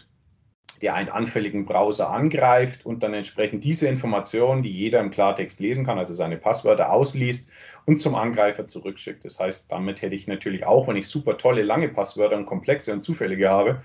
der 0.82 0.94
einen 0.94 1.08
anfälligen 1.08 1.64
Browser 1.64 2.10
angreift 2.10 2.84
und 2.84 3.02
dann 3.02 3.14
entsprechend 3.14 3.64
diese 3.64 3.88
Informationen, 3.88 4.62
die 4.62 4.72
jeder 4.72 5.00
im 5.00 5.10
Klartext 5.10 5.60
lesen 5.60 5.86
kann, 5.86 5.98
also 5.98 6.12
seine 6.12 6.36
Passwörter 6.36 6.92
ausliest 6.92 7.48
und 7.86 8.00
zum 8.00 8.16
Angreifer 8.16 8.66
zurückschickt. 8.66 9.24
Das 9.24 9.38
heißt, 9.38 9.70
damit 9.70 10.02
hätte 10.02 10.14
ich 10.14 10.26
natürlich 10.26 10.66
auch, 10.66 10.88
wenn 10.88 10.96
ich 10.96 11.06
super 11.06 11.36
tolle, 11.38 11.62
lange 11.62 11.88
Passwörter 11.88 12.36
und 12.36 12.46
komplexe 12.46 12.92
und 12.92 13.02
zufällige 13.02 13.48
habe, 13.48 13.80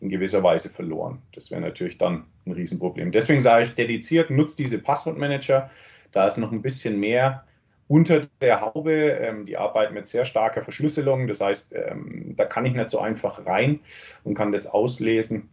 in 0.00 0.08
gewisser 0.08 0.42
Weise 0.42 0.68
verloren. 0.68 1.22
Das 1.32 1.52
wäre 1.52 1.60
natürlich 1.60 1.96
dann 1.96 2.24
ein 2.44 2.52
Riesenproblem. 2.52 3.12
Deswegen 3.12 3.40
sage 3.40 3.64
ich 3.64 3.74
dediziert, 3.74 4.30
nutzt 4.30 4.58
diese 4.58 4.78
Passwortmanager. 4.78 5.70
Da 6.10 6.26
ist 6.26 6.38
noch 6.38 6.50
ein 6.50 6.60
bisschen 6.60 6.98
mehr 6.98 7.44
unter 7.86 8.22
der 8.40 8.60
Haube. 8.62 8.92
Ähm, 8.92 9.46
die 9.46 9.56
arbeiten 9.56 9.94
mit 9.94 10.08
sehr 10.08 10.24
starker 10.24 10.62
Verschlüsselung. 10.62 11.28
Das 11.28 11.40
heißt, 11.40 11.74
ähm, 11.74 12.34
da 12.36 12.46
kann 12.46 12.66
ich 12.66 12.74
nicht 12.74 12.90
so 12.90 12.98
einfach 12.98 13.46
rein 13.46 13.78
und 14.24 14.34
kann 14.34 14.50
das 14.50 14.66
auslesen. 14.66 15.48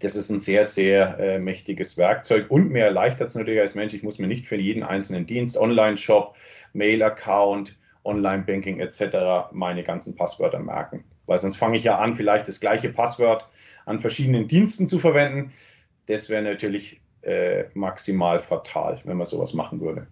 Das 0.00 0.14
ist 0.14 0.30
ein 0.30 0.40
sehr, 0.40 0.64
sehr 0.64 1.18
äh, 1.18 1.38
mächtiges 1.38 1.96
Werkzeug 1.96 2.50
und 2.50 2.70
mir 2.70 2.84
erleichtert 2.84 3.28
es 3.28 3.34
natürlich 3.34 3.60
als 3.60 3.74
Mensch, 3.74 3.94
ich 3.94 4.02
muss 4.02 4.18
mir 4.18 4.26
nicht 4.26 4.46
für 4.46 4.56
jeden 4.56 4.82
einzelnen 4.82 5.26
Dienst, 5.26 5.56
Online-Shop, 5.56 6.36
Mail-Account, 6.74 7.76
Online-Banking 8.04 8.80
etc. 8.80 9.52
meine 9.52 9.82
ganzen 9.82 10.14
Passwörter 10.14 10.58
merken. 10.58 11.04
Weil 11.26 11.38
sonst 11.38 11.56
fange 11.56 11.76
ich 11.76 11.84
ja 11.84 11.98
an, 11.98 12.14
vielleicht 12.14 12.46
das 12.46 12.60
gleiche 12.60 12.88
Passwort 12.88 13.48
an 13.84 14.00
verschiedenen 14.00 14.48
Diensten 14.48 14.86
zu 14.86 14.98
verwenden. 14.98 15.52
Das 16.06 16.30
wäre 16.30 16.42
natürlich 16.42 17.00
äh, 17.22 17.64
maximal 17.74 18.38
fatal, 18.38 19.00
wenn 19.04 19.16
man 19.16 19.26
sowas 19.26 19.54
machen 19.54 19.80
würde. 19.80 20.06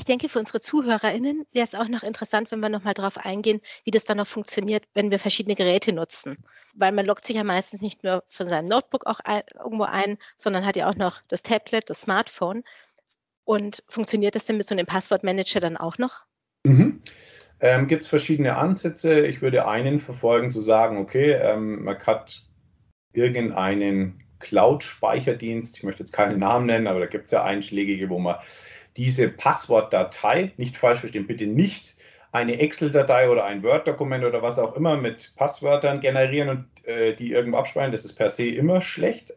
Ich 0.00 0.06
denke, 0.06 0.30
für 0.30 0.38
unsere 0.38 0.60
ZuhörerInnen 0.60 1.44
wäre 1.52 1.62
es 1.62 1.74
auch 1.74 1.86
noch 1.86 2.02
interessant, 2.02 2.50
wenn 2.50 2.60
wir 2.60 2.70
nochmal 2.70 2.94
darauf 2.94 3.18
eingehen, 3.18 3.60
wie 3.84 3.90
das 3.90 4.06
dann 4.06 4.16
noch 4.16 4.26
funktioniert, 4.26 4.84
wenn 4.94 5.10
wir 5.10 5.18
verschiedene 5.18 5.54
Geräte 5.54 5.92
nutzen. 5.92 6.38
Weil 6.74 6.92
man 6.92 7.04
loggt 7.04 7.26
sich 7.26 7.36
ja 7.36 7.44
meistens 7.44 7.82
nicht 7.82 8.02
nur 8.02 8.24
von 8.28 8.48
seinem 8.48 8.66
Notebook 8.68 9.04
auch 9.04 9.20
ein, 9.20 9.42
irgendwo 9.62 9.84
ein, 9.84 10.16
sondern 10.36 10.64
hat 10.64 10.76
ja 10.76 10.88
auch 10.88 10.94
noch 10.94 11.20
das 11.28 11.42
Tablet, 11.42 11.90
das 11.90 12.00
Smartphone. 12.00 12.64
Und 13.44 13.84
funktioniert 13.88 14.36
das 14.36 14.46
denn 14.46 14.56
mit 14.56 14.66
so 14.66 14.74
einem 14.74 14.86
Passwortmanager 14.86 15.60
dann 15.60 15.76
auch 15.76 15.98
noch? 15.98 16.24
Mhm. 16.64 17.02
Ähm, 17.60 17.86
Gibt 17.86 18.00
es 18.00 18.08
verschiedene 18.08 18.56
Ansätze. 18.56 19.26
Ich 19.26 19.42
würde 19.42 19.68
einen 19.68 20.00
verfolgen, 20.00 20.50
zu 20.50 20.62
sagen, 20.62 20.96
okay, 20.96 21.32
ähm, 21.32 21.84
man 21.84 21.98
hat 22.06 22.42
irgendeinen 23.12 24.24
Cloud-Speicherdienst, 24.38 25.76
ich 25.76 25.82
möchte 25.82 26.02
jetzt 26.02 26.12
keinen 26.12 26.38
Namen 26.38 26.64
nennen, 26.64 26.86
aber 26.86 27.00
da 27.00 27.06
gibt 27.06 27.26
es 27.26 27.32
ja 27.32 27.44
einschlägige, 27.44 28.08
wo 28.08 28.18
man 28.18 28.36
diese 28.96 29.28
Passwortdatei, 29.28 30.52
nicht 30.56 30.76
falsch 30.76 31.00
verstehen, 31.00 31.26
bitte 31.26 31.46
nicht 31.46 31.96
eine 32.32 32.58
Excel-Datei 32.58 33.28
oder 33.28 33.44
ein 33.44 33.62
Word-Dokument 33.62 34.24
oder 34.24 34.42
was 34.42 34.58
auch 34.58 34.76
immer 34.76 34.96
mit 34.96 35.32
Passwörtern 35.36 36.00
generieren 36.00 36.48
und 36.48 36.86
äh, 36.86 37.14
die 37.14 37.32
irgendwo 37.32 37.58
abspeichern. 37.58 37.92
Das 37.92 38.04
ist 38.04 38.14
per 38.14 38.30
se 38.30 38.48
immer 38.48 38.80
schlecht. 38.80 39.34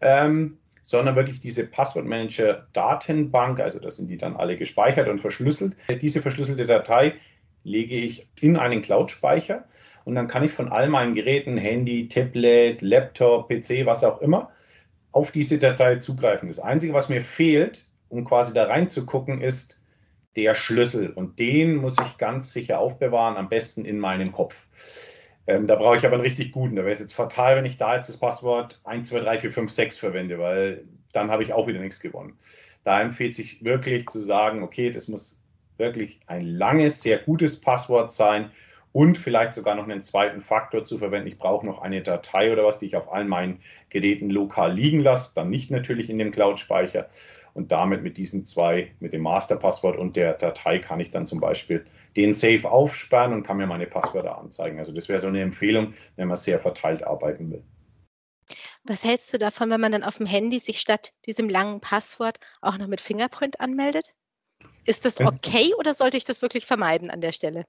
Ähm, 0.00 0.58
sondern 0.86 1.16
wirklich 1.16 1.40
diese 1.40 1.66
Passwortmanager-Datenbank, 1.66 3.58
also 3.58 3.80
da 3.80 3.90
sind 3.90 4.08
die 4.08 4.18
dann 4.18 4.36
alle 4.36 4.56
gespeichert 4.56 5.08
und 5.08 5.18
verschlüsselt. 5.18 5.74
Diese 6.00 6.22
verschlüsselte 6.22 6.64
Datei 6.64 7.14
lege 7.64 7.96
ich 7.96 8.28
in 8.40 8.56
einen 8.56 8.82
Cloud-Speicher 8.82 9.64
und 10.04 10.14
dann 10.14 10.28
kann 10.28 10.44
ich 10.44 10.52
von 10.52 10.70
all 10.70 10.88
meinen 10.88 11.16
Geräten, 11.16 11.56
Handy, 11.56 12.08
Tablet, 12.08 12.82
Laptop, 12.82 13.48
PC, 13.48 13.84
was 13.84 14.04
auch 14.04 14.22
immer, 14.22 14.52
auf 15.10 15.32
diese 15.32 15.58
Datei 15.58 15.96
zugreifen. 15.96 16.46
Das 16.46 16.60
Einzige, 16.60 16.92
was 16.92 17.08
mir 17.08 17.20
fehlt, 17.20 17.86
um 18.08 18.24
quasi 18.24 18.54
da 18.54 18.64
reinzugucken, 18.64 19.40
ist 19.40 19.82
der 20.36 20.54
Schlüssel. 20.54 21.10
Und 21.10 21.38
den 21.38 21.76
muss 21.76 21.96
ich 22.00 22.18
ganz 22.18 22.52
sicher 22.52 22.78
aufbewahren, 22.78 23.36
am 23.36 23.48
besten 23.48 23.84
in 23.84 23.98
meinem 23.98 24.32
Kopf. 24.32 24.66
Ähm, 25.46 25.66
da 25.66 25.76
brauche 25.76 25.96
ich 25.96 26.04
aber 26.04 26.14
einen 26.14 26.24
richtig 26.24 26.52
guten. 26.52 26.76
Da 26.76 26.82
wäre 26.82 26.92
es 26.92 26.98
jetzt 26.98 27.14
fatal, 27.14 27.56
wenn 27.56 27.64
ich 27.64 27.76
da 27.76 27.96
jetzt 27.96 28.08
das 28.08 28.18
Passwort 28.18 28.80
1, 28.84 29.08
2, 29.08 29.20
3, 29.20 29.38
4, 29.40 29.52
5, 29.52 29.70
6 29.70 29.96
verwende, 29.98 30.38
weil 30.38 30.84
dann 31.12 31.30
habe 31.30 31.42
ich 31.42 31.52
auch 31.52 31.66
wieder 31.66 31.80
nichts 31.80 32.00
gewonnen. 32.00 32.36
Da 32.84 33.00
empfiehlt 33.00 33.34
sich 33.34 33.64
wirklich 33.64 34.06
zu 34.06 34.20
sagen, 34.20 34.62
okay, 34.62 34.90
das 34.90 35.08
muss 35.08 35.42
wirklich 35.76 36.20
ein 36.26 36.42
langes, 36.42 37.02
sehr 37.02 37.18
gutes 37.18 37.60
Passwort 37.60 38.12
sein 38.12 38.50
und 38.92 39.18
vielleicht 39.18 39.52
sogar 39.52 39.74
noch 39.74 39.84
einen 39.84 40.02
zweiten 40.02 40.40
Faktor 40.40 40.84
zu 40.84 40.98
verwenden. 40.98 41.28
Ich 41.28 41.38
brauche 41.38 41.66
noch 41.66 41.82
eine 41.82 42.02
Datei 42.02 42.52
oder 42.52 42.64
was, 42.64 42.78
die 42.78 42.86
ich 42.86 42.96
auf 42.96 43.12
allen 43.12 43.28
meinen 43.28 43.60
Geräten 43.90 44.30
lokal 44.30 44.72
liegen 44.72 45.00
lasse, 45.00 45.34
dann 45.34 45.50
nicht 45.50 45.70
natürlich 45.70 46.08
in 46.08 46.18
dem 46.18 46.30
Cloud-Speicher. 46.30 47.08
Und 47.56 47.72
damit 47.72 48.02
mit 48.02 48.18
diesen 48.18 48.44
zwei, 48.44 48.92
mit 49.00 49.14
dem 49.14 49.22
Masterpasswort 49.22 49.96
und 49.96 50.14
der 50.14 50.34
Datei, 50.34 50.78
kann 50.78 51.00
ich 51.00 51.10
dann 51.10 51.24
zum 51.26 51.40
Beispiel 51.40 51.86
den 52.14 52.34
Safe 52.34 52.70
aufsperren 52.70 53.32
und 53.32 53.44
kann 53.44 53.56
mir 53.56 53.66
meine 53.66 53.86
Passwörter 53.86 54.36
anzeigen. 54.36 54.78
Also 54.78 54.92
das 54.92 55.08
wäre 55.08 55.18
so 55.18 55.28
eine 55.28 55.40
Empfehlung, 55.40 55.94
wenn 56.16 56.28
man 56.28 56.36
sehr 56.36 56.60
verteilt 56.60 57.02
arbeiten 57.02 57.50
will. 57.50 57.64
Was 58.84 59.04
hältst 59.04 59.32
du 59.32 59.38
davon, 59.38 59.70
wenn 59.70 59.80
man 59.80 59.92
dann 59.92 60.04
auf 60.04 60.18
dem 60.18 60.26
Handy 60.26 60.60
sich 60.60 60.80
statt 60.80 61.14
diesem 61.24 61.48
langen 61.48 61.80
Passwort 61.80 62.38
auch 62.60 62.76
noch 62.76 62.88
mit 62.88 63.00
Fingerprint 63.00 63.58
anmeldet? 63.58 64.12
Ist 64.84 65.06
das 65.06 65.18
okay 65.18 65.72
oder 65.78 65.94
sollte 65.94 66.18
ich 66.18 66.24
das 66.24 66.42
wirklich 66.42 66.66
vermeiden 66.66 67.10
an 67.10 67.22
der 67.22 67.32
Stelle? 67.32 67.64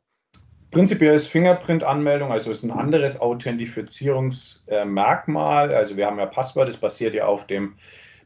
Prinzipiell 0.71 1.15
ist 1.15 1.27
Fingerprint-Anmeldung, 1.27 2.33
also 2.33 2.51
ist 2.51 2.63
ein 2.63 2.71
anderes 2.71 3.21
Authentifizierungsmerkmal. 3.21 5.73
Also 5.73 5.95
wir 5.95 6.07
haben 6.07 6.19
ja 6.19 6.25
Passwort, 6.25 6.67
das 6.67 6.75
basiert 6.75 7.13
ja 7.13 7.25
auf 7.25 7.47
dem 7.47 7.77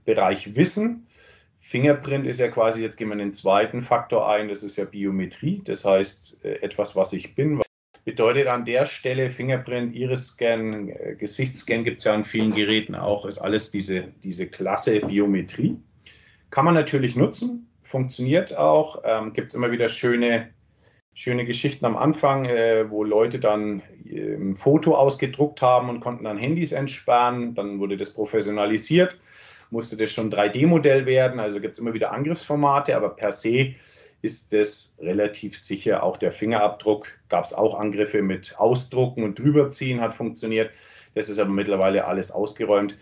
Bereich 0.05 0.55
Wissen. 0.55 1.05
Fingerprint 1.71 2.27
ist 2.27 2.41
ja 2.41 2.49
quasi, 2.49 2.81
jetzt 2.81 2.97
gehen 2.97 3.07
wir 3.07 3.13
in 3.13 3.19
den 3.19 3.31
zweiten 3.31 3.81
Faktor 3.81 4.29
ein, 4.29 4.49
das 4.49 4.61
ist 4.61 4.75
ja 4.75 4.83
Biometrie, 4.83 5.61
das 5.63 5.85
heißt 5.85 6.43
äh, 6.43 6.55
etwas, 6.61 6.97
was 6.97 7.13
ich 7.13 7.33
bin, 7.33 7.61
Bedeutet 8.03 8.47
an 8.47 8.65
der 8.65 8.85
Stelle 8.85 9.29
Fingerprint, 9.29 9.95
Iris-Scan, 9.95 10.89
äh, 10.89 11.15
Gesichtsscan 11.17 11.83
gibt 11.83 11.99
es 11.99 12.05
ja 12.05 12.13
an 12.15 12.25
vielen 12.25 12.51
Geräten 12.51 12.95
auch, 12.95 13.25
ist 13.25 13.37
alles 13.37 13.71
diese, 13.71 14.05
diese 14.23 14.47
Klasse 14.47 14.99
Biometrie. 14.99 15.77
Kann 16.49 16.65
man 16.65 16.73
natürlich 16.73 17.15
nutzen, 17.15 17.69
funktioniert 17.83 18.57
auch, 18.57 19.03
ähm, 19.05 19.31
gibt 19.31 19.49
es 19.49 19.53
immer 19.53 19.71
wieder 19.71 19.87
schöne, 19.87 20.49
schöne 21.13 21.45
Geschichten 21.45 21.85
am 21.85 21.95
Anfang, 21.95 22.45
äh, 22.45 22.89
wo 22.89 23.03
Leute 23.03 23.39
dann 23.39 23.83
äh, 24.03 24.33
ein 24.33 24.55
Foto 24.55 24.95
ausgedruckt 24.95 25.61
haben 25.61 25.87
und 25.87 26.01
konnten 26.01 26.23
dann 26.23 26.39
Handys 26.39 26.71
entsperren. 26.71 27.53
Dann 27.53 27.79
wurde 27.79 27.97
das 27.97 28.11
professionalisiert, 28.11 29.21
musste 29.71 29.97
das 29.97 30.11
schon 30.11 30.31
3D-Modell 30.31 31.05
werden, 31.05 31.39
also 31.39 31.59
gibt 31.59 31.73
es 31.73 31.79
immer 31.79 31.93
wieder 31.93 32.11
Angriffsformate, 32.11 32.95
aber 32.95 33.09
per 33.09 33.31
se 33.31 33.73
ist 34.21 34.53
es 34.53 34.97
relativ 35.01 35.57
sicher. 35.57 36.03
Auch 36.03 36.17
der 36.17 36.31
Fingerabdruck 36.31 37.07
gab 37.29 37.45
es 37.45 37.53
auch 37.53 37.79
Angriffe 37.79 38.21
mit 38.21 38.55
Ausdrucken 38.59 39.23
und 39.23 39.39
Drüberziehen 39.39 39.99
hat 39.99 40.13
funktioniert. 40.13 40.71
Das 41.15 41.29
ist 41.29 41.39
aber 41.39 41.49
mittlerweile 41.49 42.05
alles 42.05 42.31
ausgeräumt. 42.31 42.97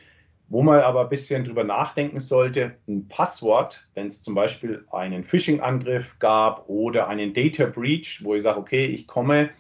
Wo 0.48 0.64
man 0.64 0.80
aber 0.80 1.02
ein 1.02 1.10
bisschen 1.10 1.44
drüber 1.44 1.64
nachdenken 1.64 2.20
sollte, 2.20 2.76
ein 2.88 3.08
Passwort, 3.08 3.86
wenn 3.94 4.08
es 4.08 4.24
zum 4.24 4.34
Beispiel 4.34 4.84
einen 4.92 5.24
Phishing-Angriff 5.24 6.18
gab 6.18 6.68
oder 6.68 7.08
einen 7.08 7.34
Data 7.34 7.68
Breach, 7.68 8.22
wo 8.24 8.34
ich 8.34 8.42
sage, 8.42 8.58
okay, 8.58 8.86
ich 8.88 9.06
komme 9.06 9.52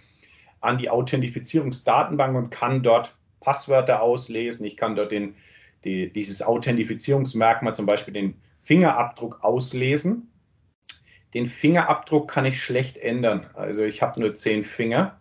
an 0.62 0.80
die 0.80 0.90
Authentifizierungsdatenbank 0.90 2.36
und 2.36 2.50
kann 2.50 2.82
dort 2.82 3.16
Passwörter 3.40 4.02
auslesen, 4.02 4.66
ich 4.66 4.78
kann 4.78 4.96
dort 4.96 5.12
den, 5.12 5.36
die, 5.84 6.12
dieses 6.12 6.42
Authentifizierungsmerkmal, 6.42 7.76
zum 7.76 7.86
Beispiel 7.86 8.14
den 8.14 8.36
Fingerabdruck 8.62 9.44
auslesen 9.44 10.30
den 11.34 11.48
Fingerabdruck 11.48 12.30
kann 12.30 12.46
ich 12.46 12.62
schlecht 12.62 12.98
ändern. 12.98 13.46
Also 13.54 13.84
ich 13.84 14.02
habe 14.02 14.20
nur 14.20 14.34
zehn 14.34 14.64
Finger. 14.64 15.20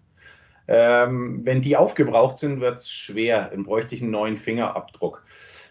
Ähm, 0.66 1.40
wenn 1.44 1.60
die 1.60 1.76
aufgebraucht 1.76 2.38
sind, 2.38 2.60
wird 2.60 2.78
es 2.78 2.90
schwer. 2.90 3.48
Dann 3.50 3.64
bräuchte 3.64 3.94
ich 3.94 4.02
einen 4.02 4.10
neuen 4.10 4.36
Fingerabdruck. 4.36 5.24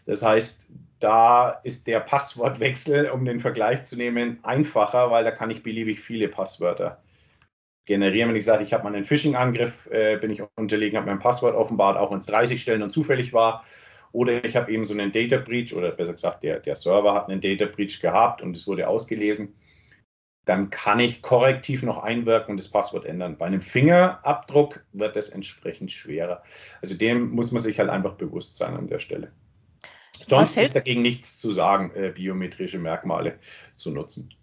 Das 0.05 0.23
heißt, 0.23 0.71
da 0.99 1.49
ist 1.63 1.87
der 1.87 1.99
Passwortwechsel, 1.99 3.09
um 3.09 3.25
den 3.25 3.39
Vergleich 3.39 3.83
zu 3.83 3.97
nehmen, 3.97 4.39
einfacher, 4.43 5.11
weil 5.11 5.23
da 5.23 5.31
kann 5.31 5.51
ich 5.51 5.63
beliebig 5.63 5.99
viele 5.99 6.27
Passwörter 6.27 7.01
generieren. 7.85 8.29
Wenn 8.29 8.35
ich 8.35 8.45
sage, 8.45 8.63
ich 8.63 8.73
habe 8.73 8.83
mal 8.83 8.95
einen 8.95 9.05
Phishing-Angriff, 9.05 9.87
äh, 9.91 10.17
bin 10.17 10.31
ich 10.31 10.41
unterlegen, 10.55 10.97
habe 10.97 11.07
mein 11.07 11.19
Passwort 11.19 11.55
offenbart, 11.55 11.97
auch 11.97 12.11
wenn 12.11 12.19
es 12.19 12.25
30 12.27 12.61
Stellen 12.61 12.81
und 12.83 12.91
zufällig 12.91 13.33
war. 13.33 13.63
Oder 14.17 14.43
ich 14.43 14.55
habe 14.55 14.71
eben 14.71 14.83
so 14.83 14.95
einen 14.95 15.11
Data 15.11 15.37
Breach, 15.37 15.75
oder 15.75 15.91
besser 15.91 16.13
gesagt, 16.13 16.41
der, 16.41 16.59
der 16.59 16.73
Server 16.73 17.13
hat 17.13 17.29
einen 17.29 17.39
Data 17.39 17.65
Breach 17.65 17.99
gehabt 18.01 18.41
und 18.41 18.57
es 18.57 18.65
wurde 18.65 18.87
ausgelesen 18.87 19.53
dann 20.47 20.69
kann 20.69 20.99
ich 20.99 21.21
korrektiv 21.21 21.83
noch 21.83 21.97
einwirken 21.97 22.51
und 22.51 22.57
das 22.57 22.69
Passwort 22.69 23.05
ändern. 23.05 23.37
Bei 23.37 23.47
einem 23.47 23.61
Fingerabdruck 23.61 24.85
wird 24.93 25.15
das 25.15 25.29
entsprechend 25.29 25.91
schwerer. 25.91 26.41
Also 26.81 26.95
dem 26.95 27.31
muss 27.31 27.51
man 27.51 27.61
sich 27.61 27.79
halt 27.79 27.89
einfach 27.89 28.13
bewusst 28.13 28.55
sein 28.55 28.75
an 28.75 28.87
der 28.87 28.99
Stelle. 28.99 29.31
Sonst 30.25 30.57
ist 30.57 30.75
dagegen 30.75 31.01
nichts 31.01 31.37
zu 31.37 31.51
sagen, 31.51 31.91
äh, 31.95 32.11
biometrische 32.11 32.79
Merkmale 32.79 33.39
zu 33.75 33.91
nutzen. 33.91 34.33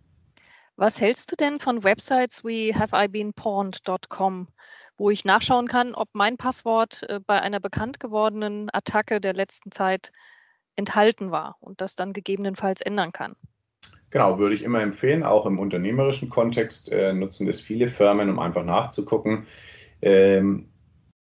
Was 0.76 1.00
hältst 1.00 1.32
du 1.32 1.36
denn 1.36 1.58
von 1.58 1.84
Websites 1.84 2.44
wie 2.44 2.74
haveibeenpawned.com, 2.74 4.48
wo 4.96 5.10
ich 5.10 5.24
nachschauen 5.24 5.68
kann, 5.68 5.94
ob 5.94 6.08
mein 6.12 6.36
Passwort 6.36 7.04
äh, 7.08 7.20
bei 7.24 7.40
einer 7.40 7.60
bekannt 7.60 8.00
gewordenen 8.00 8.70
Attacke 8.72 9.20
der 9.20 9.34
letzten 9.34 9.72
Zeit 9.72 10.12
enthalten 10.76 11.30
war 11.30 11.56
und 11.60 11.80
das 11.80 11.96
dann 11.96 12.12
gegebenenfalls 12.12 12.80
ändern 12.80 13.12
kann? 13.12 13.36
Genau, 14.10 14.38
würde 14.38 14.54
ich 14.54 14.62
immer 14.62 14.80
empfehlen. 14.80 15.24
Auch 15.24 15.46
im 15.46 15.58
unternehmerischen 15.58 16.28
Kontext 16.28 16.90
äh, 16.92 17.12
nutzen 17.12 17.46
das 17.46 17.60
viele 17.60 17.88
Firmen, 17.88 18.30
um 18.30 18.38
einfach 18.38 18.64
nachzugucken. 18.64 19.46
Ähm, 20.02 20.68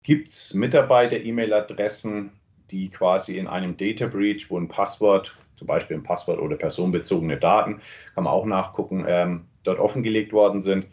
Gibt 0.03 0.27
es 0.27 0.53
Mitarbeiter-E-Mail-Adressen, 0.53 2.31
die 2.70 2.89
quasi 2.89 3.37
in 3.37 3.48
einem 3.48 3.77
Data 3.77 4.07
Breach, 4.07 4.50
wo 4.50 4.59
ein 4.59 4.68
Passwort, 4.68 5.35
zum 5.55 5.68
Beispiel 5.68 5.98
ein 5.98 6.03
Passwort 6.03 6.39
oder 6.39 6.57
personenbezogene 6.57 7.37
Daten, 7.37 7.81
kann 8.13 8.25
man 8.25 8.33
auch 8.33 8.46
nachgucken, 8.46 9.05
ähm, 9.07 9.46
dort 9.63 9.79
offengelegt 9.79 10.33
worden 10.33 10.61
sind, 10.61 10.85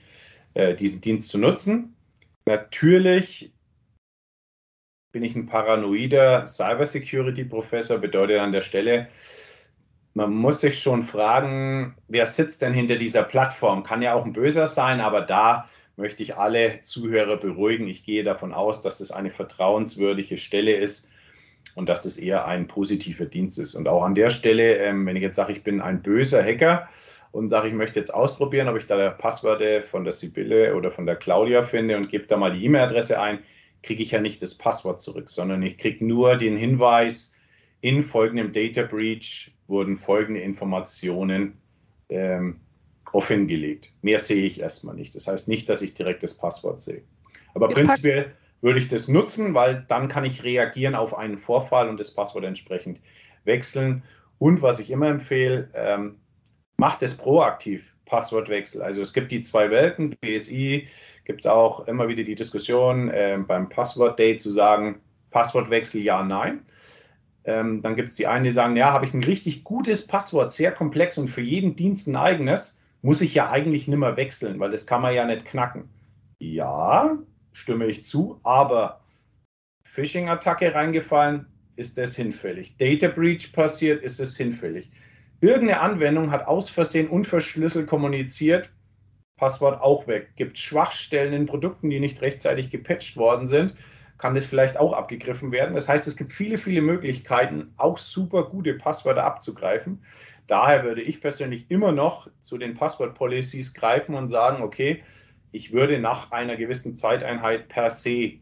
äh, 0.54 0.74
diesen 0.74 1.00
Dienst 1.00 1.30
zu 1.30 1.38
nutzen. 1.38 1.91
Natürlich 2.46 3.52
bin 5.12 5.22
ich 5.22 5.36
ein 5.36 5.46
paranoider 5.46 6.46
Cybersecurity-Professor, 6.46 7.98
bedeutet 7.98 8.40
an 8.40 8.52
der 8.52 8.62
Stelle, 8.62 9.08
man 10.14 10.34
muss 10.34 10.60
sich 10.60 10.80
schon 10.80 11.02
fragen, 11.02 11.96
wer 12.08 12.26
sitzt 12.26 12.62
denn 12.62 12.74
hinter 12.74 12.96
dieser 12.96 13.22
Plattform? 13.22 13.82
Kann 13.82 14.02
ja 14.02 14.14
auch 14.14 14.24
ein 14.24 14.32
Böser 14.32 14.66
sein, 14.66 15.00
aber 15.00 15.22
da 15.22 15.68
möchte 15.96 16.22
ich 16.22 16.36
alle 16.36 16.82
Zuhörer 16.82 17.36
beruhigen. 17.36 17.88
Ich 17.88 18.04
gehe 18.04 18.24
davon 18.24 18.52
aus, 18.52 18.82
dass 18.82 18.98
das 18.98 19.10
eine 19.10 19.30
vertrauenswürdige 19.30 20.36
Stelle 20.36 20.74
ist 20.74 21.10
und 21.76 21.88
dass 21.88 22.02
das 22.02 22.18
eher 22.18 22.46
ein 22.46 22.66
positiver 22.66 23.24
Dienst 23.24 23.58
ist. 23.58 23.74
Und 23.74 23.88
auch 23.88 24.02
an 24.02 24.14
der 24.14 24.30
Stelle, 24.30 24.76
ähm, 24.78 25.06
wenn 25.06 25.16
ich 25.16 25.22
jetzt 25.22 25.36
sage, 25.36 25.52
ich 25.52 25.62
bin 25.62 25.80
ein 25.80 26.02
böser 26.02 26.42
Hacker 26.42 26.88
und 27.32 27.48
sage, 27.48 27.68
ich 27.68 27.74
möchte 27.74 27.98
jetzt 27.98 28.14
ausprobieren, 28.14 28.68
ob 28.68 28.76
ich 28.76 28.86
da 28.86 29.10
Passwörter 29.10 29.82
von 29.82 30.04
der 30.04 30.12
Sibylle 30.12 30.76
oder 30.76 30.90
von 30.90 31.06
der 31.06 31.16
Claudia 31.16 31.62
finde 31.62 31.96
und 31.96 32.10
gebe 32.10 32.26
da 32.26 32.36
mal 32.36 32.52
die 32.52 32.64
E-Mail-Adresse 32.64 33.20
ein, 33.20 33.40
kriege 33.82 34.02
ich 34.02 34.12
ja 34.12 34.20
nicht 34.20 34.42
das 34.42 34.54
Passwort 34.54 35.00
zurück, 35.00 35.28
sondern 35.28 35.62
ich 35.62 35.78
kriege 35.78 36.04
nur 36.06 36.36
den 36.36 36.56
Hinweis, 36.56 37.36
in 37.80 38.04
folgendem 38.04 38.52
Data 38.52 38.82
Breach 38.82 39.50
wurden 39.66 39.96
folgende 39.96 40.40
Informationen 40.40 41.58
ähm, 42.10 42.60
offengelegt. 43.12 43.92
Mehr 44.02 44.18
sehe 44.18 44.44
ich 44.44 44.60
erstmal 44.60 44.94
nicht. 44.94 45.14
Das 45.14 45.26
heißt 45.26 45.48
nicht, 45.48 45.68
dass 45.68 45.82
ich 45.82 45.94
direkt 45.94 46.22
das 46.22 46.34
Passwort 46.34 46.80
sehe. 46.80 47.02
Aber 47.54 47.68
ich 47.68 47.74
prinzipiell 47.74 48.32
würde 48.60 48.78
ich 48.78 48.88
das 48.88 49.08
nutzen, 49.08 49.54
weil 49.54 49.84
dann 49.88 50.06
kann 50.08 50.24
ich 50.24 50.44
reagieren 50.44 50.94
auf 50.94 51.16
einen 51.16 51.38
Vorfall 51.38 51.88
und 51.88 51.98
das 51.98 52.14
Passwort 52.14 52.44
entsprechend 52.44 53.00
wechseln. 53.44 54.04
Und 54.38 54.62
was 54.62 54.78
ich 54.78 54.90
immer 54.90 55.08
empfehle, 55.08 55.68
ähm, 55.74 56.16
macht 56.82 57.04
es 57.04 57.16
proaktiv, 57.16 57.94
Passwortwechsel. 58.06 58.82
Also 58.82 59.02
es 59.02 59.12
gibt 59.12 59.30
die 59.30 59.40
zwei 59.40 59.70
Welten, 59.70 60.16
BSI 60.20 60.88
gibt 61.24 61.42
es 61.42 61.46
auch 61.46 61.86
immer 61.86 62.08
wieder 62.08 62.24
die 62.24 62.34
Diskussion 62.34 63.08
äh, 63.08 63.38
beim 63.38 63.68
Passwort-Day 63.68 64.36
zu 64.36 64.50
sagen, 64.50 65.00
Passwortwechsel 65.30 66.02
ja, 66.02 66.24
nein. 66.24 66.62
Ähm, 67.44 67.82
dann 67.82 67.94
gibt 67.94 68.08
es 68.08 68.16
die 68.16 68.26
einen, 68.26 68.42
die 68.42 68.50
sagen, 68.50 68.76
ja, 68.76 68.90
habe 68.90 69.06
ich 69.06 69.14
ein 69.14 69.22
richtig 69.22 69.62
gutes 69.62 70.04
Passwort, 70.04 70.50
sehr 70.50 70.72
komplex 70.72 71.18
und 71.18 71.28
für 71.28 71.40
jeden 71.40 71.76
Dienst 71.76 72.08
ein 72.08 72.16
eigenes, 72.16 72.82
muss 73.00 73.20
ich 73.20 73.32
ja 73.32 73.48
eigentlich 73.48 73.86
nicht 73.86 73.98
mehr 73.98 74.16
wechseln, 74.16 74.58
weil 74.58 74.72
das 74.72 74.84
kann 74.84 75.02
man 75.02 75.14
ja 75.14 75.24
nicht 75.24 75.44
knacken. 75.44 75.88
Ja, 76.40 77.16
stimme 77.52 77.86
ich 77.86 78.02
zu, 78.02 78.40
aber 78.42 79.04
Phishing-Attacke 79.84 80.74
reingefallen, 80.74 81.46
ist 81.76 81.96
das 81.96 82.16
hinfällig. 82.16 82.76
Data 82.76 83.06
Breach 83.06 83.52
passiert, 83.52 84.02
ist 84.02 84.18
es 84.18 84.36
hinfällig. 84.36 84.90
Irgendeine 85.42 85.80
Anwendung 85.80 86.30
hat 86.30 86.46
aus 86.46 86.70
Versehen 86.70 87.08
unverschlüsselt 87.08 87.86
kommuniziert, 87.86 88.70
Passwort 89.36 89.82
auch 89.82 90.06
weg. 90.06 90.30
Gibt 90.36 90.56
Schwachstellen 90.56 91.34
in 91.34 91.44
Produkten, 91.44 91.90
die 91.90 92.00
nicht 92.00 92.22
rechtzeitig 92.22 92.70
gepatcht 92.70 93.18
worden 93.18 93.46
sind 93.46 93.74
kann 94.22 94.36
das 94.36 94.44
vielleicht 94.44 94.76
auch 94.76 94.92
abgegriffen 94.92 95.50
werden. 95.50 95.74
Das 95.74 95.88
heißt, 95.88 96.06
es 96.06 96.16
gibt 96.16 96.32
viele, 96.32 96.56
viele 96.56 96.80
Möglichkeiten, 96.80 97.74
auch 97.76 97.98
super 97.98 98.44
gute 98.44 98.74
Passwörter 98.74 99.24
abzugreifen. 99.24 100.04
Daher 100.46 100.84
würde 100.84 101.02
ich 101.02 101.20
persönlich 101.20 101.68
immer 101.72 101.90
noch 101.90 102.28
zu 102.38 102.56
den 102.56 102.74
Passwort-Policies 102.74 103.74
greifen 103.74 104.14
und 104.14 104.28
sagen, 104.28 104.62
okay, 104.62 105.02
ich 105.50 105.72
würde 105.72 105.98
nach 105.98 106.30
einer 106.30 106.56
gewissen 106.56 106.96
Zeiteinheit 106.96 107.68
per 107.68 107.90
se 107.90 108.34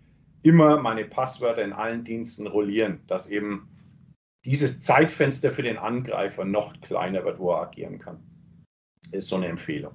immer 0.43 0.79
meine 0.79 1.07
Passwörter 1.07 1.65
in 1.65 1.73
allen 1.73 2.05
Diensten 2.05 2.47
rollieren, 2.47 3.01
dass 3.07 3.31
eben 3.31 3.67
dieses 4.45 4.81
Zeitfenster 4.81 5.51
für 5.51 5.63
den 5.63 5.79
Angreifer 5.79 6.45
noch 6.45 6.81
kleiner 6.81 7.25
wird, 7.25 7.39
wo 7.39 7.53
er 7.53 7.63
agieren 7.63 7.99
kann. 7.99 8.23
Ist 9.13 9.29
so 9.29 9.37
eine 9.37 9.47
Empfehlung. 9.47 9.93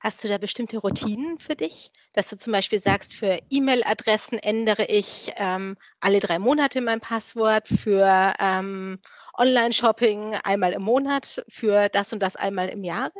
Hast 0.00 0.24
du 0.24 0.28
da 0.28 0.38
bestimmte 0.38 0.78
Routinen 0.78 1.38
für 1.38 1.54
dich, 1.54 1.90
dass 2.14 2.30
du 2.30 2.36
zum 2.38 2.54
Beispiel 2.54 2.78
sagst, 2.78 3.14
für 3.14 3.38
E-Mail-Adressen 3.50 4.38
ändere 4.38 4.86
ich 4.86 5.30
ähm, 5.36 5.76
alle 6.00 6.20
drei 6.20 6.38
Monate 6.38 6.80
mein 6.80 7.00
Passwort, 7.00 7.68
für 7.68 8.32
ähm, 8.40 8.98
Online-Shopping 9.36 10.36
einmal 10.42 10.72
im 10.72 10.82
Monat, 10.82 11.44
für 11.48 11.90
das 11.90 12.14
und 12.14 12.22
das 12.22 12.36
einmal 12.36 12.70
im 12.70 12.82
Jahr? 12.82 13.10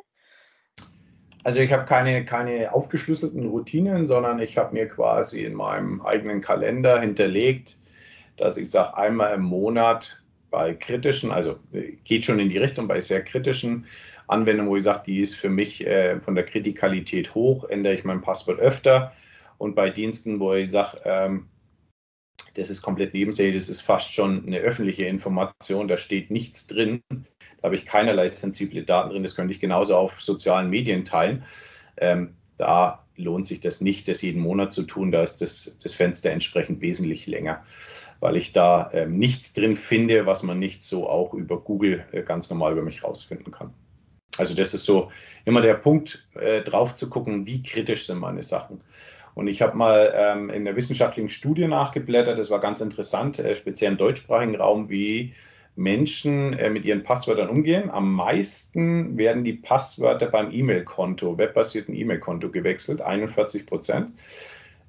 Also 1.44 1.60
ich 1.60 1.72
habe 1.72 1.84
keine, 1.84 2.24
keine 2.24 2.72
aufgeschlüsselten 2.72 3.48
Routinen, 3.48 4.06
sondern 4.06 4.40
ich 4.40 4.56
habe 4.56 4.72
mir 4.72 4.88
quasi 4.88 5.44
in 5.44 5.54
meinem 5.54 6.00
eigenen 6.00 6.40
Kalender 6.40 7.00
hinterlegt, 7.00 7.76
dass 8.40 8.56
ich 8.56 8.70
sage, 8.70 8.96
einmal 8.96 9.34
im 9.34 9.42
Monat 9.42 10.22
bei 10.50 10.74
kritischen, 10.74 11.30
also 11.30 11.58
geht 12.04 12.24
schon 12.24 12.40
in 12.40 12.48
die 12.48 12.58
Richtung, 12.58 12.88
bei 12.88 13.00
sehr 13.00 13.22
kritischen 13.22 13.86
Anwendung, 14.26 14.68
wo 14.68 14.76
ich 14.76 14.82
sage, 14.82 15.02
die 15.06 15.20
ist 15.20 15.34
für 15.34 15.50
mich 15.50 15.86
äh, 15.86 16.20
von 16.20 16.34
der 16.34 16.44
Kritikalität 16.44 17.34
hoch, 17.34 17.64
ändere 17.64 17.94
ich 17.94 18.04
mein 18.04 18.22
Passwort 18.22 18.58
öfter. 18.58 19.12
Und 19.58 19.74
bei 19.74 19.90
Diensten, 19.90 20.40
wo 20.40 20.54
ich 20.54 20.70
sage, 20.70 21.00
ähm, 21.04 21.48
das 22.54 22.70
ist 22.70 22.82
komplett 22.82 23.14
nebensächlich, 23.14 23.62
das 23.62 23.68
ist 23.68 23.82
fast 23.82 24.12
schon 24.12 24.46
eine 24.46 24.58
öffentliche 24.58 25.04
Information, 25.04 25.86
da 25.86 25.96
steht 25.96 26.30
nichts 26.30 26.66
drin, 26.66 27.02
da 27.10 27.64
habe 27.64 27.74
ich 27.74 27.86
keinerlei 27.86 28.26
sensible 28.28 28.82
Daten 28.82 29.10
drin, 29.10 29.22
das 29.22 29.36
könnte 29.36 29.52
ich 29.52 29.60
genauso 29.60 29.96
auf 29.96 30.22
sozialen 30.22 30.70
Medien 30.70 31.04
teilen. 31.04 31.44
Ähm, 31.98 32.34
da 32.56 33.04
lohnt 33.16 33.46
sich 33.46 33.60
das 33.60 33.80
nicht, 33.80 34.08
das 34.08 34.22
jeden 34.22 34.42
Monat 34.42 34.72
zu 34.72 34.82
tun. 34.82 35.12
Da 35.12 35.22
ist 35.22 35.38
das, 35.38 35.78
das 35.82 35.92
Fenster 35.92 36.30
entsprechend 36.30 36.80
wesentlich 36.80 37.26
länger, 37.26 37.62
weil 38.20 38.36
ich 38.36 38.52
da 38.52 38.90
ähm, 38.92 39.18
nichts 39.18 39.54
drin 39.54 39.76
finde, 39.76 40.26
was 40.26 40.42
man 40.42 40.58
nicht 40.58 40.82
so 40.82 41.08
auch 41.08 41.34
über 41.34 41.58
Google 41.58 42.04
äh, 42.12 42.22
ganz 42.22 42.50
normal 42.50 42.72
über 42.72 42.82
mich 42.82 43.02
rausfinden 43.02 43.52
kann. 43.52 43.72
Also 44.36 44.54
das 44.54 44.74
ist 44.74 44.84
so 44.84 45.10
immer 45.44 45.60
der 45.60 45.74
Punkt, 45.74 46.26
äh, 46.34 46.62
drauf 46.62 46.94
zu 46.94 47.10
gucken, 47.10 47.46
wie 47.46 47.62
kritisch 47.62 48.06
sind 48.06 48.18
meine 48.18 48.42
Sachen. 48.42 48.80
Und 49.34 49.48
ich 49.48 49.62
habe 49.62 49.76
mal 49.76 50.12
ähm, 50.14 50.50
in 50.50 50.64
der 50.64 50.76
wissenschaftlichen 50.76 51.30
Studie 51.30 51.66
nachgeblättert, 51.66 52.38
das 52.38 52.50
war 52.50 52.60
ganz 52.60 52.80
interessant, 52.80 53.38
äh, 53.38 53.54
speziell 53.56 53.92
im 53.92 53.98
deutschsprachigen 53.98 54.56
Raum, 54.56 54.88
wie 54.90 55.34
Menschen 55.76 56.52
äh, 56.54 56.68
mit 56.68 56.84
ihren 56.84 57.02
Passwörtern 57.02 57.48
umgehen. 57.48 57.90
Am 57.90 58.12
meisten 58.12 59.16
werden 59.16 59.44
die 59.44 59.54
Passwörter 59.54 60.26
beim 60.26 60.52
E-Mail-Konto, 60.52 61.38
webbasierten 61.38 61.94
E-Mail-Konto 61.94 62.50
gewechselt, 62.50 63.00
41 63.00 63.66
Prozent. 63.66 64.10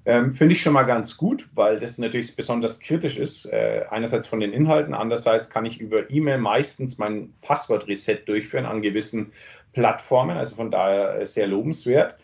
Ähm, 0.05 0.31
Finde 0.31 0.55
ich 0.55 0.61
schon 0.61 0.73
mal 0.73 0.83
ganz 0.83 1.15
gut, 1.15 1.47
weil 1.53 1.79
das 1.79 1.97
natürlich 1.99 2.35
besonders 2.35 2.79
kritisch 2.79 3.17
ist. 3.17 3.45
Äh, 3.45 3.85
einerseits 3.89 4.27
von 4.27 4.39
den 4.39 4.51
Inhalten, 4.51 4.93
andererseits 4.93 5.49
kann 5.49 5.65
ich 5.65 5.79
über 5.79 6.09
E-Mail 6.09 6.39
meistens 6.39 6.97
mein 6.97 7.33
Passwort-Reset 7.41 8.23
durchführen 8.25 8.65
an 8.65 8.81
gewissen 8.81 9.31
Plattformen, 9.73 10.37
also 10.37 10.55
von 10.55 10.71
daher 10.71 11.25
sehr 11.25 11.47
lobenswert. 11.47 12.17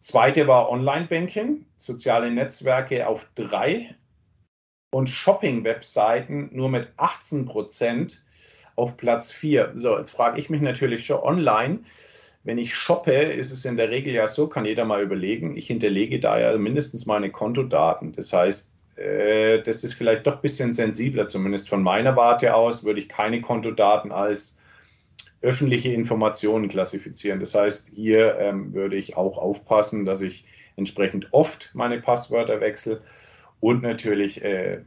Zweite 0.00 0.46
war 0.46 0.70
Online-Banking, 0.70 1.66
soziale 1.76 2.30
Netzwerke 2.30 3.06
auf 3.06 3.28
drei 3.34 3.94
und 4.90 5.10
Shopping-Webseiten 5.10 6.48
nur 6.52 6.70
mit 6.70 6.88
18 6.96 7.44
Prozent 7.44 8.24
auf 8.76 8.96
Platz 8.96 9.30
4. 9.30 9.74
So, 9.76 9.98
jetzt 9.98 10.10
frage 10.10 10.40
ich 10.40 10.48
mich 10.48 10.62
natürlich 10.62 11.04
schon 11.04 11.20
online, 11.20 11.80
wenn 12.42 12.58
ich 12.58 12.74
shoppe, 12.74 13.12
ist 13.12 13.52
es 13.52 13.64
in 13.64 13.76
der 13.76 13.90
Regel 13.90 14.14
ja 14.14 14.26
so, 14.26 14.48
kann 14.48 14.64
jeder 14.64 14.84
mal 14.84 15.02
überlegen, 15.02 15.56
ich 15.56 15.66
hinterlege 15.66 16.20
da 16.20 16.40
ja 16.40 16.56
mindestens 16.56 17.06
meine 17.06 17.30
Kontodaten. 17.30 18.12
Das 18.12 18.32
heißt, 18.32 18.98
äh, 18.98 19.62
das 19.62 19.84
ist 19.84 19.94
vielleicht 19.94 20.26
doch 20.26 20.36
ein 20.36 20.42
bisschen 20.42 20.72
sensibler, 20.72 21.26
zumindest 21.26 21.68
von 21.68 21.82
meiner 21.82 22.16
Warte 22.16 22.54
aus, 22.54 22.84
würde 22.84 23.00
ich 23.00 23.08
keine 23.08 23.40
Kontodaten 23.42 24.10
als 24.10 24.58
öffentliche 25.42 25.92
Informationen 25.92 26.68
klassifizieren. 26.68 27.40
Das 27.40 27.54
heißt, 27.54 27.88
hier 27.88 28.38
ähm, 28.38 28.74
würde 28.74 28.96
ich 28.96 29.16
auch 29.16 29.38
aufpassen, 29.38 30.04
dass 30.04 30.20
ich 30.20 30.44
entsprechend 30.76 31.28
oft 31.32 31.70
meine 31.74 32.00
Passwörter 32.00 32.60
wechsle 32.60 33.02
und 33.60 33.82
natürlich, 33.82 34.42
äh, 34.42 34.80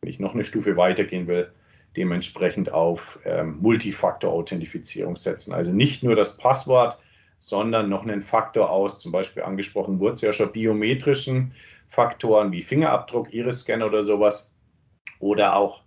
wenn 0.00 0.10
ich 0.10 0.20
noch 0.20 0.34
eine 0.34 0.44
Stufe 0.44 0.76
weitergehen 0.76 1.26
will, 1.26 1.50
dementsprechend 1.96 2.72
auf 2.72 3.18
ähm, 3.24 3.58
Multifaktor-Authentifizierung 3.60 5.16
setzen. 5.16 5.52
Also 5.52 5.72
nicht 5.72 6.02
nur 6.02 6.14
das 6.14 6.36
Passwort, 6.36 6.98
sondern 7.38 7.88
noch 7.88 8.02
einen 8.02 8.22
Faktor 8.22 8.70
aus, 8.70 9.00
zum 9.00 9.12
Beispiel 9.12 9.42
angesprochen 9.42 10.00
wurde 10.00 10.14
es 10.14 10.20
ja 10.20 10.32
schon 10.32 10.52
biometrischen 10.52 11.52
Faktoren 11.88 12.52
wie 12.52 12.62
Fingerabdruck, 12.62 13.32
Iris-Scan 13.32 13.82
oder 13.82 14.04
sowas 14.04 14.54
oder 15.20 15.56
auch 15.56 15.82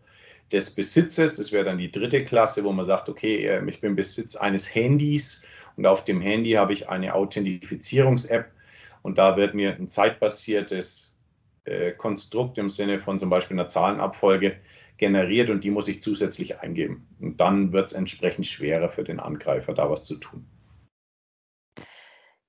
des 0.52 0.74
Besitzes. 0.74 1.36
Das 1.36 1.52
wäre 1.52 1.65
dann 1.65 1.78
die 1.78 1.91
dritte 1.91 2.24
Klasse, 2.24 2.63
wo 2.63 2.72
man 2.72 2.86
sagt, 2.86 3.10
okay, 3.10 3.45
ähm, 3.48 3.67
ich 3.67 3.82
bin 3.82 3.95
Besitz 3.95 4.36
eines 4.36 4.74
Handys 4.74 5.43
und 5.76 5.86
auf 5.86 6.04
dem 6.04 6.22
Handy 6.22 6.52
habe 6.52 6.74
ich 6.74 6.89
eine 6.89 7.13
Authentifizierungs-App 7.13 8.52
und 9.02 9.17
da 9.17 9.38
wird 9.38 9.54
mir 9.54 9.76
ein 9.76 9.88
zeitbasiertes 9.88 11.17
äh, 11.65 11.91
Konstrukt 11.91 12.58
im 12.58 12.69
Sinne 12.69 13.00
von 13.00 13.19
zum 13.19 13.30
Beispiel 13.30 13.56
einer 13.56 13.67
Zahlenabfolge 13.67 14.58
generiert 15.00 15.50
und 15.50 15.64
die 15.64 15.72
muss 15.72 15.88
ich 15.88 16.02
zusätzlich 16.02 16.60
eingeben. 16.60 17.08
Und 17.20 17.42
dann 17.42 17.74
wird 17.74 17.88
es 17.88 17.94
entsprechend 17.94 18.46
schwerer 18.46 18.90
für 18.90 19.04
den 19.04 19.20
Angreifer, 19.20 19.74
da 19.74 19.90
was 19.90 20.06
zu 20.06 20.18
tun. 20.18 20.46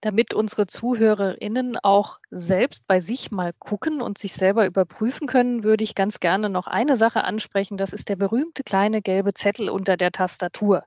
Damit 0.03 0.33
unsere 0.33 0.67
ZuhörerInnen 0.67 1.77
auch 1.83 2.21
selbst 2.31 2.87
bei 2.87 3.01
sich 3.01 3.31
mal 3.31 3.53
gucken 3.59 4.01
und 4.01 4.17
sich 4.17 4.33
selber 4.33 4.67
überprüfen 4.67 5.27
können, 5.27 5.63
würde 5.63 5.85
ich 5.85 5.95
ganz 5.95 6.21
gerne 6.21 6.49
noch 6.49 6.67
eine 6.67 6.97
Sache 6.97 7.25
ansprechen. 7.25 7.77
Das 7.77 7.93
ist 7.93 8.09
der 8.09 8.17
berühmte 8.17 8.63
kleine 8.63 9.03
gelbe 9.03 9.35
Zettel 9.35 9.69
unter 9.69 9.99
der 9.99 10.11
Tastatur. 10.11 10.85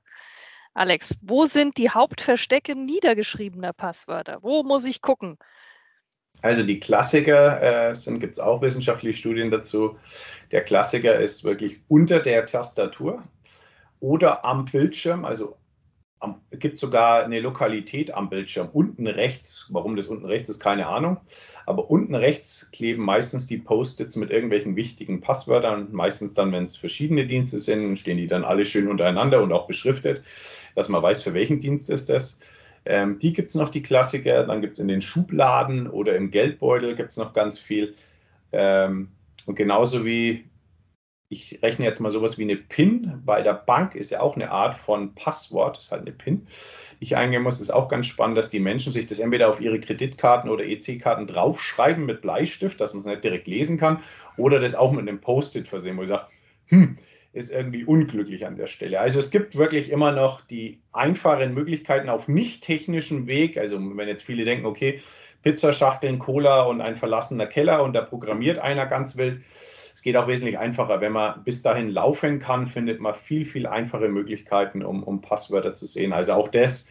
Alex, 0.74 1.14
wo 1.22 1.44
sind 1.44 1.76
die 1.76 1.90
Hauptverstecke 1.90 2.74
niedergeschriebener 2.74 3.72
Passwörter? 3.72 4.42
Wo 4.42 4.64
muss 4.64 4.84
ich 4.84 5.00
gucken? 5.00 5.38
Also 6.44 6.62
die 6.62 6.78
Klassiker 6.78 7.62
äh, 7.62 7.94
sind, 7.94 8.20
gibt 8.20 8.34
es 8.34 8.38
auch 8.38 8.60
wissenschaftliche 8.60 9.16
Studien 9.16 9.50
dazu. 9.50 9.96
Der 10.52 10.60
Klassiker 10.62 11.18
ist 11.18 11.42
wirklich 11.42 11.80
unter 11.88 12.20
der 12.20 12.44
Tastatur 12.44 13.22
oder 13.98 14.44
am 14.44 14.66
Bildschirm, 14.66 15.24
also 15.24 15.56
es 16.50 16.58
gibt 16.58 16.78
sogar 16.78 17.24
eine 17.24 17.40
Lokalität 17.40 18.12
am 18.12 18.28
Bildschirm, 18.28 18.68
unten 18.74 19.06
rechts. 19.06 19.68
Warum 19.70 19.96
das 19.96 20.08
unten 20.08 20.26
rechts 20.26 20.50
ist, 20.50 20.60
keine 20.60 20.86
Ahnung. 20.86 21.16
Aber 21.64 21.90
unten 21.90 22.14
rechts 22.14 22.70
kleben 22.72 23.02
meistens 23.02 23.46
die 23.46 23.58
Post-its 23.58 24.16
mit 24.16 24.30
irgendwelchen 24.30 24.76
wichtigen 24.76 25.22
Passwörtern. 25.22 25.88
Meistens 25.92 26.34
dann, 26.34 26.52
wenn 26.52 26.64
es 26.64 26.76
verschiedene 26.76 27.26
Dienste 27.26 27.58
sind, 27.58 27.98
stehen 27.98 28.18
die 28.18 28.26
dann 28.26 28.44
alle 28.44 28.66
schön 28.66 28.88
untereinander 28.88 29.42
und 29.42 29.52
auch 29.52 29.66
beschriftet, 29.66 30.22
dass 30.74 30.90
man 30.90 31.02
weiß, 31.02 31.22
für 31.22 31.32
welchen 31.32 31.60
Dienst 31.60 31.88
ist 31.88 32.10
das. 32.10 32.38
Ähm, 32.84 33.18
die 33.18 33.32
gibt 33.32 33.50
es 33.50 33.54
noch, 33.54 33.68
die 33.68 33.82
Klassiker. 33.82 34.44
Dann 34.44 34.60
gibt 34.60 34.74
es 34.74 34.78
in 34.78 34.88
den 34.88 35.02
Schubladen 35.02 35.88
oder 35.88 36.16
im 36.16 36.30
Geldbeutel 36.30 36.96
gibt 36.96 37.10
es 37.10 37.16
noch 37.16 37.32
ganz 37.32 37.58
viel. 37.58 37.94
Ähm, 38.52 39.08
und 39.46 39.56
genauso 39.56 40.04
wie, 40.04 40.44
ich 41.28 41.58
rechne 41.62 41.84
jetzt 41.84 42.00
mal 42.00 42.10
sowas 42.10 42.38
wie 42.38 42.42
eine 42.42 42.56
PIN. 42.56 43.22
Bei 43.24 43.42
der 43.42 43.54
Bank 43.54 43.94
ist 43.94 44.10
ja 44.10 44.20
auch 44.20 44.36
eine 44.36 44.50
Art 44.50 44.74
von 44.74 45.14
Passwort, 45.14 45.78
ist 45.78 45.90
halt 45.90 46.02
eine 46.02 46.12
PIN, 46.12 46.46
die 47.00 47.04
ich 47.04 47.16
eingeben 47.16 47.44
muss. 47.44 47.60
Ist 47.60 47.72
auch 47.72 47.88
ganz 47.88 48.06
spannend, 48.06 48.38
dass 48.38 48.50
die 48.50 48.60
Menschen 48.60 48.92
sich 48.92 49.06
das 49.06 49.18
entweder 49.18 49.48
auf 49.48 49.60
ihre 49.60 49.80
Kreditkarten 49.80 50.50
oder 50.50 50.64
EC-Karten 50.64 51.26
draufschreiben 51.26 52.06
mit 52.06 52.22
Bleistift, 52.22 52.80
dass 52.80 52.94
man 52.94 53.00
es 53.00 53.06
nicht 53.06 53.24
direkt 53.24 53.48
lesen 53.48 53.78
kann, 53.78 54.00
oder 54.36 54.60
das 54.60 54.74
auch 54.74 54.92
mit 54.92 55.00
einem 55.00 55.20
Post-it 55.20 55.68
versehen, 55.68 55.96
wo 55.96 56.02
ich 56.02 56.08
sage, 56.08 56.26
hm, 56.66 56.96
ist 57.34 57.52
irgendwie 57.52 57.84
unglücklich 57.84 58.46
an 58.46 58.56
der 58.56 58.68
Stelle. 58.68 59.00
Also 59.00 59.18
es 59.18 59.30
gibt 59.30 59.56
wirklich 59.56 59.90
immer 59.90 60.12
noch 60.12 60.40
die 60.40 60.80
einfachen 60.92 61.52
Möglichkeiten 61.52 62.08
auf 62.08 62.28
nicht 62.28 62.62
technischem 62.62 63.26
Weg. 63.26 63.58
Also 63.58 63.78
wenn 63.96 64.08
jetzt 64.08 64.22
viele 64.22 64.44
denken, 64.44 64.66
okay, 64.66 65.00
Pizzaschachteln, 65.42 66.20
Cola 66.20 66.62
und 66.62 66.80
ein 66.80 66.96
verlassener 66.96 67.46
Keller 67.46 67.82
und 67.82 67.92
da 67.92 68.02
programmiert 68.02 68.58
einer 68.58 68.86
ganz 68.86 69.16
wild. 69.16 69.42
Es 69.92 70.02
geht 70.02 70.16
auch 70.16 70.28
wesentlich 70.28 70.58
einfacher. 70.58 71.00
Wenn 71.00 71.12
man 71.12 71.44
bis 71.44 71.62
dahin 71.62 71.88
laufen 71.88 72.38
kann, 72.38 72.66
findet 72.66 73.00
man 73.00 73.14
viel, 73.14 73.44
viel 73.44 73.66
einfache 73.66 74.08
Möglichkeiten, 74.08 74.84
um, 74.84 75.02
um 75.02 75.20
Passwörter 75.20 75.74
zu 75.74 75.86
sehen. 75.86 76.12
Also 76.12 76.32
auch 76.32 76.48
das 76.48 76.90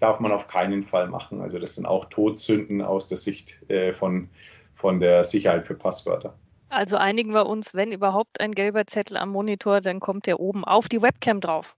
darf 0.00 0.20
man 0.20 0.32
auf 0.32 0.48
keinen 0.48 0.84
Fall 0.84 1.08
machen. 1.08 1.40
Also 1.40 1.58
das 1.58 1.74
sind 1.74 1.86
auch 1.86 2.06
Todsünden 2.06 2.82
aus 2.82 3.08
der 3.08 3.18
Sicht 3.18 3.68
äh, 3.70 3.92
von, 3.92 4.28
von 4.74 5.00
der 5.00 5.24
Sicherheit 5.24 5.66
für 5.66 5.74
Passwörter. 5.74 6.34
Also 6.68 6.96
einigen 6.96 7.32
wir 7.32 7.46
uns, 7.46 7.74
wenn 7.74 7.92
überhaupt 7.92 8.40
ein 8.40 8.52
gelber 8.52 8.86
Zettel 8.86 9.16
am 9.16 9.30
Monitor, 9.30 9.80
dann 9.80 10.00
kommt 10.00 10.26
der 10.26 10.38
oben 10.40 10.64
auf 10.64 10.88
die 10.88 11.02
Webcam 11.02 11.40
drauf. 11.40 11.76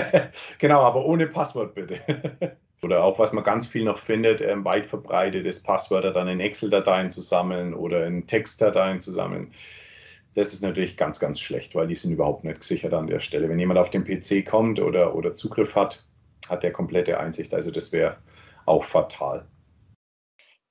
genau, 0.58 0.80
aber 0.82 1.06
ohne 1.06 1.26
Passwort 1.26 1.74
bitte. 1.74 2.00
oder 2.82 3.02
auch, 3.02 3.18
was 3.18 3.32
man 3.32 3.44
ganz 3.44 3.66
viel 3.66 3.84
noch 3.84 3.98
findet, 3.98 4.40
ähm, 4.40 4.64
weit 4.64 4.86
verbreitet 4.86 5.46
ist, 5.46 5.64
Passwörter 5.64 6.12
dann 6.12 6.28
in 6.28 6.40
Excel-Dateien 6.40 7.10
zu 7.10 7.22
sammeln 7.22 7.74
oder 7.74 8.06
in 8.06 8.26
Textdateien 8.26 9.00
zu 9.00 9.12
sammeln. 9.12 9.52
Das 10.34 10.52
ist 10.52 10.62
natürlich 10.62 10.96
ganz, 10.96 11.20
ganz 11.20 11.40
schlecht, 11.40 11.74
weil 11.74 11.86
die 11.86 11.94
sind 11.94 12.12
überhaupt 12.12 12.44
nicht 12.44 12.60
gesichert 12.60 12.92
an 12.92 13.06
der 13.06 13.20
Stelle. 13.20 13.48
Wenn 13.48 13.58
jemand 13.58 13.78
auf 13.78 13.90
den 13.90 14.04
PC 14.04 14.44
kommt 14.44 14.80
oder, 14.80 15.14
oder 15.14 15.34
Zugriff 15.34 15.76
hat, 15.76 16.04
hat 16.48 16.62
der 16.62 16.72
komplette 16.72 17.18
Einsicht. 17.18 17.54
Also 17.54 17.70
das 17.70 17.92
wäre 17.92 18.18
auch 18.66 18.84
fatal. 18.84 19.46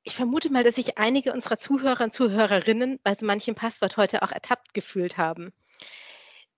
Ich 0.06 0.16
vermute 0.16 0.52
mal, 0.52 0.64
dass 0.64 0.76
sich 0.76 0.98
einige 0.98 1.32
unserer 1.32 1.58
Zuhörer 1.58 2.04
und 2.04 2.14
Zuhörerinnen 2.14 3.00
bei 3.04 3.14
so 3.14 3.26
manchem 3.26 3.56
Passwort 3.56 3.96
heute 3.96 4.22
auch 4.22 4.32
ertappt 4.32 4.74
gefühlt 4.74 5.18
haben. 5.18 5.54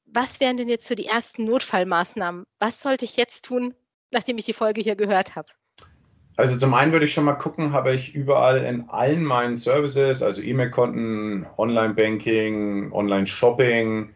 Was 0.07 0.39
wären 0.39 0.57
denn 0.57 0.67
jetzt 0.67 0.87
so 0.87 0.95
die 0.95 1.05
ersten 1.05 1.45
Notfallmaßnahmen? 1.45 2.45
Was 2.59 2.81
sollte 2.81 3.05
ich 3.05 3.17
jetzt 3.17 3.45
tun, 3.45 3.75
nachdem 4.11 4.39
ich 4.39 4.45
die 4.45 4.53
Folge 4.53 4.81
hier 4.81 4.95
gehört 4.95 5.35
habe? 5.35 5.49
Also 6.37 6.57
zum 6.57 6.73
einen 6.73 6.91
würde 6.91 7.05
ich 7.05 7.13
schon 7.13 7.23
mal 7.23 7.35
gucken, 7.35 7.71
habe 7.71 7.93
ich 7.93 8.15
überall 8.15 8.57
in 8.63 8.89
allen 8.89 9.23
meinen 9.23 9.55
Services, 9.55 10.21
also 10.21 10.41
E-Mail-Konten, 10.41 11.45
Online-Banking, 11.57 12.91
Online-Shopping, 12.91 14.09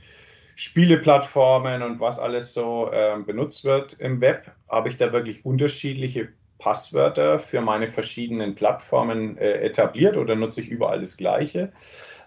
Spieleplattformen 0.55 1.83
und 1.83 1.99
was 1.99 2.19
alles 2.19 2.53
so 2.53 2.89
äh, 2.91 3.17
benutzt 3.25 3.63
wird 3.63 3.93
im 3.93 4.19
Web, 4.19 4.51
habe 4.67 4.89
ich 4.89 4.97
da 4.97 5.13
wirklich 5.13 5.45
unterschiedliche 5.45 6.33
Passwörter 6.59 7.39
für 7.39 7.61
meine 7.61 7.87
verschiedenen 7.87 8.53
Plattformen 8.53 9.37
äh, 9.37 9.53
etabliert 9.61 10.17
oder 10.17 10.35
nutze 10.35 10.61
ich 10.61 10.69
überall 10.69 10.99
das 10.99 11.17
Gleiche? 11.17 11.71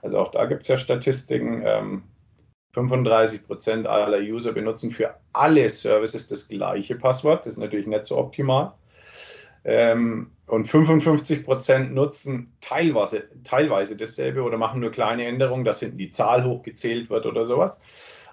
Also 0.02 0.18
auch 0.18 0.32
da 0.32 0.46
gibt 0.46 0.62
es 0.62 0.68
ja 0.68 0.78
Statistiken. 0.78 1.62
Ähm, 1.64 2.02
35 2.74 3.46
Prozent 3.46 3.86
aller 3.86 4.18
User 4.18 4.52
benutzen 4.52 4.90
für 4.90 5.14
alle 5.32 5.68
Services 5.68 6.28
das 6.28 6.48
gleiche 6.48 6.96
Passwort. 6.96 7.46
Das 7.46 7.54
ist 7.54 7.60
natürlich 7.60 7.86
nicht 7.86 8.06
so 8.06 8.16
optimal. 8.16 8.72
Ähm, 9.64 10.32
und 10.46 10.64
55 10.64 11.44
Prozent 11.44 11.94
nutzen 11.94 12.52
teilweise, 12.60 13.28
teilweise 13.44 13.96
dasselbe 13.96 14.42
oder 14.42 14.58
machen 14.58 14.80
nur 14.80 14.90
kleine 14.90 15.26
Änderungen, 15.26 15.64
dass 15.64 15.80
hinten 15.80 15.98
die 15.98 16.10
Zahl 16.10 16.44
hochgezählt 16.44 17.10
wird 17.10 17.26
oder 17.26 17.44
sowas. 17.44 17.80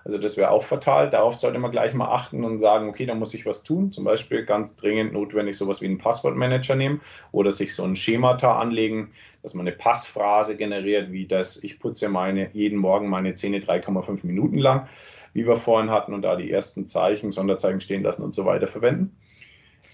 Also 0.06 0.18
das 0.18 0.38
wäre 0.38 0.52
auch 0.52 0.64
fatal. 0.64 1.10
Darauf 1.10 1.36
sollte 1.36 1.60
man 1.60 1.72
gleich 1.72 1.94
mal 1.94 2.08
achten 2.14 2.44
und 2.44 2.58
sagen, 2.58 2.90
okay, 2.90 3.06
da 3.06 3.16
muss 3.16 3.34
ich 3.34 3.46
was 3.46 3.64
tun. 3.64 3.92
Zum 3.92 4.04
Beispiel 4.04 4.46
ganz 4.46 4.76
dringend 4.76 5.14
notwendig 5.14 5.58
sowas 5.58 5.82
wie 5.82 5.86
einen 5.86 5.98
Passwortmanager 5.98 6.76
nehmen 6.76 7.02
oder 7.32 7.52
sich 7.52 7.76
so 7.76 7.84
ein 7.84 7.96
Schemata 7.96 8.60
anlegen, 8.60 9.12
dass 9.44 9.54
man 9.54 9.68
eine 9.68 9.76
Passphrase 9.76 10.58
generiert, 10.58 11.12
wie 11.12 11.26
das, 11.26 11.64
ich 11.64 11.80
putze 11.80 12.10
meine, 12.10 12.50
jeden 12.54 12.78
Morgen 12.78 13.10
meine 13.10 13.34
Zähne 13.34 13.60
3,5 13.60 14.26
Minuten 14.26 14.58
lang, 14.58 14.88
wie 15.34 15.48
wir 15.48 15.58
vorhin 15.58 15.92
hatten 15.92 16.14
und 16.14 16.22
da 16.22 16.36
die 16.36 16.52
ersten 16.52 16.88
Zeichen, 16.88 17.32
Sonderzeichen 17.32 17.82
stehen 17.82 18.04
lassen 18.04 18.24
und 18.24 18.34
so 18.34 18.46
weiter 18.46 18.68
verwenden. 18.68 19.16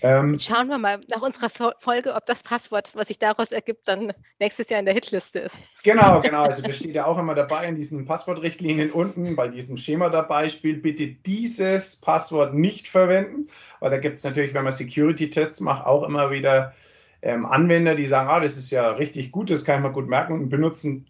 Ähm, 0.02 0.38
Schauen 0.38 0.68
wir 0.68 0.78
mal 0.78 1.00
nach 1.10 1.22
unserer 1.22 1.50
Folge, 1.80 2.14
ob 2.14 2.26
das 2.26 2.44
Passwort, 2.44 2.92
was 2.94 3.08
sich 3.08 3.18
daraus 3.18 3.52
ergibt, 3.52 3.88
dann 3.88 4.14
nächstes 4.40 4.70
Jahr 4.70 4.80
in 4.80 4.86
der 4.86 4.94
Hitliste 4.94 5.40
ist. 5.40 5.64
Genau, 5.84 6.22
genau. 6.24 6.44
Also 6.44 6.62
das 6.62 6.78
steht 6.78 6.96
ja 6.96 7.06
auch 7.06 7.18
immer 7.18 7.34
dabei 7.34 7.68
in 7.68 7.76
diesen 7.76 8.06
Passwortrichtlinien 8.06 8.92
unten, 8.92 9.36
bei 9.36 9.48
diesem 9.48 9.78
Schema 9.78 10.10
dabei 10.10 10.50
spielt, 10.50 10.84
bitte 10.84 11.08
dieses 11.08 12.00
Passwort 12.00 12.54
nicht 12.54 12.88
verwenden, 12.88 13.48
weil 13.80 13.90
da 13.90 13.98
gibt 13.98 14.18
es 14.18 14.24
natürlich, 14.24 14.54
wenn 14.54 14.64
man 14.64 14.74
Security-Tests 14.74 15.62
macht, 15.62 15.86
auch 15.86 16.04
immer 16.04 16.30
wieder 16.30 16.74
ähm, 17.22 17.46
Anwender, 17.46 17.96
die 17.96 18.06
sagen, 18.06 18.30
ah, 18.30 18.40
das 18.40 18.58
ist 18.58 18.72
ja 18.72 18.92
richtig 18.92 19.32
gut, 19.32 19.50
das 19.50 19.66
kann 19.66 19.78
ich 19.78 19.84
mal 19.84 19.94
gut 19.94 20.08
merken 20.08 20.34
und 20.34 20.50
benutzen 20.50 21.08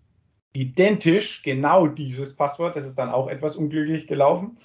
identisch 0.53 1.43
genau 1.43 1.87
dieses 1.87 2.35
Passwort. 2.35 2.75
Das 2.75 2.85
ist 2.85 2.97
dann 2.97 3.09
auch 3.09 3.27
etwas 3.27 3.57
unglücklich 3.57 4.07
gelaufen. 4.07 4.57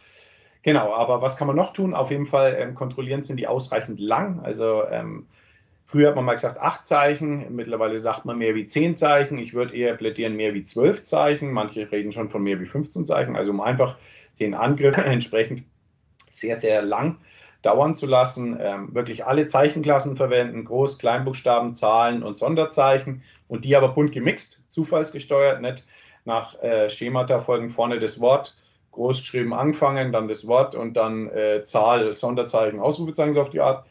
Genau, 0.63 0.93
aber 0.93 1.23
was 1.23 1.37
kann 1.37 1.47
man 1.47 1.57
noch 1.57 1.73
tun? 1.73 1.95
Auf 1.95 2.11
jeden 2.11 2.27
Fall 2.27 2.57
ähm, 2.59 2.75
kontrollieren, 2.75 3.23
sind 3.23 3.39
die 3.39 3.47
ausreichend 3.47 3.99
lang. 3.99 4.41
Also 4.41 4.85
ähm, 4.91 5.27
früher 5.87 6.09
hat 6.09 6.17
man 6.17 6.27
mal 6.27 6.35
gesagt 6.35 6.61
acht 6.61 6.85
Zeichen, 6.85 7.55
mittlerweile 7.55 7.99
sagt 7.99 8.27
man 8.27 8.37
mehr 8.37 8.55
wie 8.55 8.67
zehn 8.67 8.95
Zeichen. 8.95 9.39
Ich 9.39 9.55
würde 9.55 9.75
eher 9.75 9.95
plädieren 9.95 10.37
mehr 10.37 10.53
wie 10.53 10.63
zwölf 10.63 11.03
Zeichen. 11.03 11.53
Manche 11.53 11.91
reden 11.91 12.13
schon 12.13 12.29
von 12.29 12.43
mehr 12.43 12.61
wie 12.61 12.67
15 12.67 13.07
Zeichen. 13.07 13.37
Also 13.37 13.53
um 13.53 13.61
einfach 13.61 13.97
den 14.39 14.55
Angriff 14.55 14.97
entsprechend 14.99 15.65
sehr, 16.29 16.57
sehr 16.57 16.83
lang 16.83 17.17
dauern 17.63 17.95
zu 17.95 18.07
lassen, 18.07 18.59
ähm, 18.61 18.95
wirklich 18.95 19.27
alle 19.27 19.47
Zeichenklassen 19.47 20.17
verwenden, 20.17 20.67
Groß-, 20.67 20.99
Kleinbuchstaben, 20.99 21.75
Zahlen 21.75 22.23
und 22.23 22.39
Sonderzeichen 22.39 23.23
und 23.49 23.65
die 23.65 23.77
aber 23.77 23.89
bunt 23.89 24.13
gemixt, 24.13 24.65
zufallsgesteuert, 24.69 25.61
nicht 25.61 25.85
nach 26.25 26.59
äh, 26.63 26.89
Schemata 26.89 27.41
folgen 27.41 27.69
vorne 27.69 27.99
das 27.99 28.21
Wort, 28.21 28.57
großgeschrieben 28.93 29.53
anfangen, 29.53 30.13
dann 30.13 30.29
das 30.29 30.47
Wort 30.47 30.75
und 30.75 30.97
dann 30.97 31.29
äh, 31.29 31.63
Zahl, 31.65 32.13
Sonderzeichen, 32.13 32.81
Ausrufezeichen 32.81 33.33
so 33.33 33.43
auf 33.43 33.51
die 33.51 33.61
Art. 33.61 33.87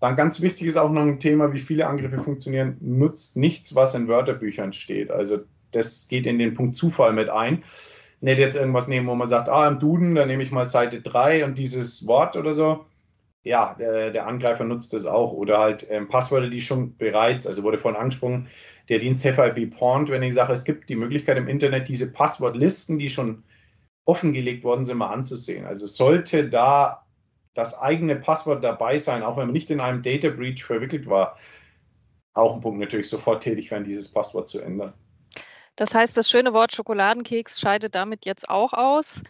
Dann 0.00 0.16
ganz 0.16 0.40
wichtig 0.40 0.66
ist 0.66 0.76
auch 0.76 0.90
noch 0.90 1.02
ein 1.02 1.18
Thema, 1.18 1.52
wie 1.52 1.58
viele 1.58 1.86
Angriffe 1.86 2.18
funktionieren, 2.22 2.76
nutzt 2.80 3.36
nichts, 3.36 3.74
was 3.74 3.94
in 3.94 4.08
Wörterbüchern 4.08 4.72
steht. 4.72 5.10
Also 5.10 5.40
das 5.72 6.08
geht 6.08 6.26
in 6.26 6.38
den 6.38 6.54
Punkt 6.54 6.76
Zufall 6.76 7.12
mit 7.12 7.28
ein. 7.28 7.62
Nicht 8.22 8.38
jetzt 8.38 8.56
irgendwas 8.56 8.88
nehmen, 8.88 9.06
wo 9.06 9.14
man 9.14 9.28
sagt, 9.28 9.48
ah, 9.48 9.68
im 9.68 9.78
Duden, 9.78 10.14
da 10.14 10.26
nehme 10.26 10.42
ich 10.42 10.50
mal 10.50 10.64
Seite 10.64 11.00
3 11.00 11.44
und 11.44 11.58
dieses 11.58 12.06
Wort 12.06 12.36
oder 12.36 12.54
so. 12.54 12.84
Ja, 13.42 13.74
der, 13.78 14.10
der 14.10 14.26
Angreifer 14.26 14.64
nutzt 14.64 14.92
das 14.92 15.06
auch. 15.06 15.32
Oder 15.32 15.58
halt 15.58 15.86
ähm, 15.90 16.08
Passwörter, 16.08 16.50
die 16.50 16.60
schon 16.60 16.96
bereits, 16.96 17.46
also 17.46 17.62
wurde 17.62 17.78
vorhin 17.78 18.00
angesprochen, 18.00 18.48
der 18.90 18.98
Dienst 18.98 19.22
FIB 19.22 19.70
Pond, 19.74 20.10
wenn 20.10 20.22
ich 20.22 20.34
sage, 20.34 20.52
es 20.52 20.64
gibt 20.64 20.90
die 20.90 20.96
Möglichkeit 20.96 21.38
im 21.38 21.48
Internet, 21.48 21.88
diese 21.88 22.12
Passwortlisten, 22.12 22.98
die 22.98 23.08
schon 23.08 23.42
offengelegt 24.10 24.64
worden 24.64 24.84
sind, 24.84 24.98
mal 24.98 25.12
anzusehen. 25.12 25.64
Also 25.66 25.86
sollte 25.86 26.48
da 26.48 27.06
das 27.54 27.80
eigene 27.80 28.16
Passwort 28.16 28.64
dabei 28.64 28.98
sein, 28.98 29.22
auch 29.22 29.36
wenn 29.36 29.46
man 29.46 29.52
nicht 29.52 29.70
in 29.70 29.80
einem 29.80 30.02
Data 30.02 30.30
Breach 30.30 30.64
verwickelt 30.64 31.08
war, 31.08 31.36
auch 32.34 32.54
ein 32.54 32.60
Punkt 32.60 32.80
natürlich 32.80 33.08
sofort 33.08 33.42
tätig 33.42 33.70
werden, 33.70 33.84
dieses 33.84 34.10
Passwort 34.10 34.48
zu 34.48 34.60
ändern. 34.60 34.92
Das 35.76 35.94
heißt, 35.94 36.16
das 36.16 36.28
schöne 36.28 36.52
Wort 36.52 36.74
Schokoladenkeks 36.74 37.60
scheidet 37.60 37.94
damit 37.94 38.26
jetzt 38.26 38.48
auch 38.48 38.72
aus. 38.72 39.22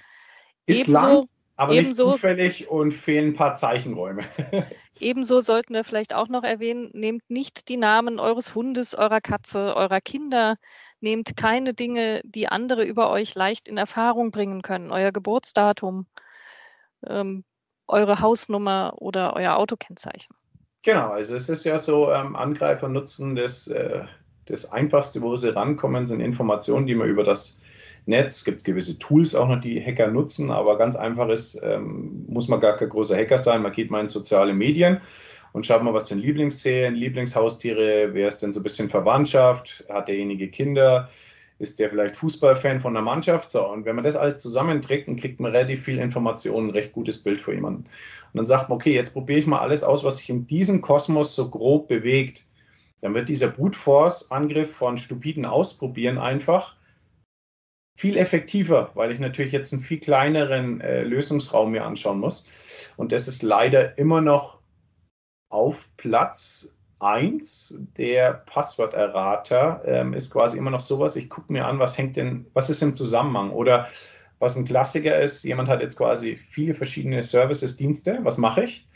Ist 0.64 0.88
ebenso, 0.88 1.06
lang, 1.06 1.28
aber 1.56 1.72
ebenso, 1.74 2.06
nicht 2.06 2.14
zufällig 2.14 2.68
und 2.70 2.92
fehlen 2.92 3.28
ein 3.28 3.34
paar 3.34 3.54
Zeichenräume. 3.54 4.24
ebenso 4.98 5.40
sollten 5.40 5.74
wir 5.74 5.84
vielleicht 5.84 6.14
auch 6.14 6.28
noch 6.28 6.42
erwähnen, 6.42 6.90
nehmt 6.94 7.28
nicht 7.28 7.68
die 7.68 7.76
Namen 7.76 8.18
eures 8.18 8.54
Hundes, 8.54 8.94
eurer 8.94 9.20
Katze, 9.20 9.76
eurer 9.76 10.00
Kinder, 10.00 10.56
Nehmt 11.00 11.36
keine 11.36 11.74
Dinge, 11.74 12.20
die 12.24 12.48
andere 12.48 12.84
über 12.84 13.10
euch 13.10 13.34
leicht 13.34 13.68
in 13.68 13.76
Erfahrung 13.76 14.30
bringen 14.30 14.62
können. 14.62 14.92
Euer 14.92 15.12
Geburtsdatum, 15.12 16.06
ähm, 17.06 17.44
eure 17.88 18.20
Hausnummer 18.20 18.94
oder 18.98 19.34
euer 19.34 19.56
Autokennzeichen. 19.56 20.34
Genau, 20.82 21.08
also 21.08 21.34
es 21.34 21.48
ist 21.48 21.64
ja 21.64 21.78
so, 21.78 22.10
ähm, 22.10 22.36
Angreifer 22.36 22.88
nutzen 22.88 23.36
das, 23.36 23.66
äh, 23.66 24.04
das 24.46 24.72
Einfachste, 24.72 25.20
wo 25.20 25.36
sie 25.36 25.54
rankommen, 25.54 26.06
sind 26.06 26.20
Informationen, 26.20 26.86
die 26.86 26.94
man 26.94 27.08
über 27.08 27.24
das 27.24 27.60
Netz, 28.06 28.38
es 28.38 28.44
gibt 28.44 28.64
gewisse 28.64 28.98
Tools 28.98 29.34
auch 29.34 29.46
noch, 29.46 29.60
die 29.60 29.84
Hacker 29.84 30.08
nutzen, 30.08 30.50
aber 30.50 30.78
ganz 30.78 30.96
einfach 30.96 31.28
ist, 31.28 31.60
ähm, 31.62 32.24
muss 32.28 32.48
man 32.48 32.60
gar 32.60 32.76
kein 32.76 32.88
großer 32.88 33.16
Hacker 33.16 33.36
sein, 33.36 33.62
man 33.62 33.72
geht 33.72 33.90
mal 33.90 34.00
in 34.00 34.08
soziale 34.08 34.54
Medien 34.54 35.00
und 35.52 35.66
schaut 35.66 35.82
mal, 35.82 35.94
was 35.94 36.08
sind 36.08 36.20
Lieblingsserien, 36.20 36.94
Lieblingshaustiere, 36.94 38.10
wer 38.12 38.28
ist 38.28 38.38
denn 38.38 38.52
so 38.52 38.60
ein 38.60 38.62
bisschen 38.62 38.88
Verwandtschaft, 38.88 39.84
hat 39.88 40.08
derjenige 40.08 40.48
Kinder, 40.48 41.08
ist 41.58 41.78
der 41.78 41.90
vielleicht 41.90 42.16
Fußballfan 42.16 42.80
von 42.80 42.94
der 42.94 43.02
Mannschaft? 43.02 43.50
So, 43.50 43.68
und 43.68 43.84
wenn 43.84 43.94
man 43.94 44.04
das 44.04 44.16
alles 44.16 44.38
zusammenträgt, 44.38 45.08
dann 45.08 45.16
kriegt 45.16 45.40
man 45.40 45.52
relativ 45.52 45.84
viel 45.84 45.98
Informationen, 45.98 46.68
ein 46.68 46.74
recht 46.74 46.92
gutes 46.92 47.22
Bild 47.22 47.40
für 47.40 47.52
jemanden. 47.52 47.82
Und 47.82 48.38
dann 48.38 48.46
sagt 48.46 48.70
man, 48.70 48.76
okay, 48.76 48.94
jetzt 48.94 49.12
probiere 49.12 49.40
ich 49.40 49.46
mal 49.46 49.58
alles 49.58 49.84
aus, 49.84 50.02
was 50.02 50.18
sich 50.18 50.30
in 50.30 50.46
diesem 50.46 50.80
Kosmos 50.80 51.34
so 51.34 51.50
grob 51.50 51.88
bewegt. 51.88 52.46
Dann 53.02 53.14
wird 53.14 53.28
dieser 53.28 53.48
Brute 53.48 53.78
Force-Angriff 53.78 54.74
von 54.74 54.96
stupiden 54.96 55.44
Ausprobieren 55.44 56.16
einfach 56.16 56.76
viel 57.98 58.16
effektiver, 58.16 58.90
weil 58.94 59.12
ich 59.12 59.18
natürlich 59.18 59.52
jetzt 59.52 59.74
einen 59.74 59.82
viel 59.82 60.00
kleineren 60.00 60.80
äh, 60.80 61.02
Lösungsraum 61.02 61.72
mir 61.72 61.84
anschauen 61.84 62.20
muss. 62.20 62.48
Und 62.96 63.12
das 63.12 63.28
ist 63.28 63.42
leider 63.42 63.98
immer 63.98 64.22
noch 64.22 64.59
auf 65.50 65.94
Platz 65.96 66.74
1 67.00 67.86
der 67.96 68.34
Passworterrater 68.46 69.82
ähm, 69.84 70.14
ist 70.14 70.30
quasi 70.30 70.58
immer 70.58 70.70
noch 70.70 70.80
sowas. 70.80 71.16
Ich 71.16 71.28
gucke 71.28 71.52
mir 71.52 71.66
an, 71.66 71.78
was 71.78 71.96
hängt 71.98 72.16
denn, 72.16 72.46
was 72.54 72.70
ist 72.70 72.82
im 72.82 72.94
Zusammenhang? 72.94 73.50
Oder 73.50 73.88
was 74.38 74.56
ein 74.56 74.64
Klassiker 74.64 75.20
ist, 75.20 75.44
jemand 75.44 75.68
hat 75.68 75.82
jetzt 75.82 75.96
quasi 75.96 76.36
viele 76.36 76.74
verschiedene 76.74 77.22
Services, 77.22 77.76
Dienste. 77.76 78.20
Was 78.22 78.38
mache 78.38 78.64
ich? 78.64 78.88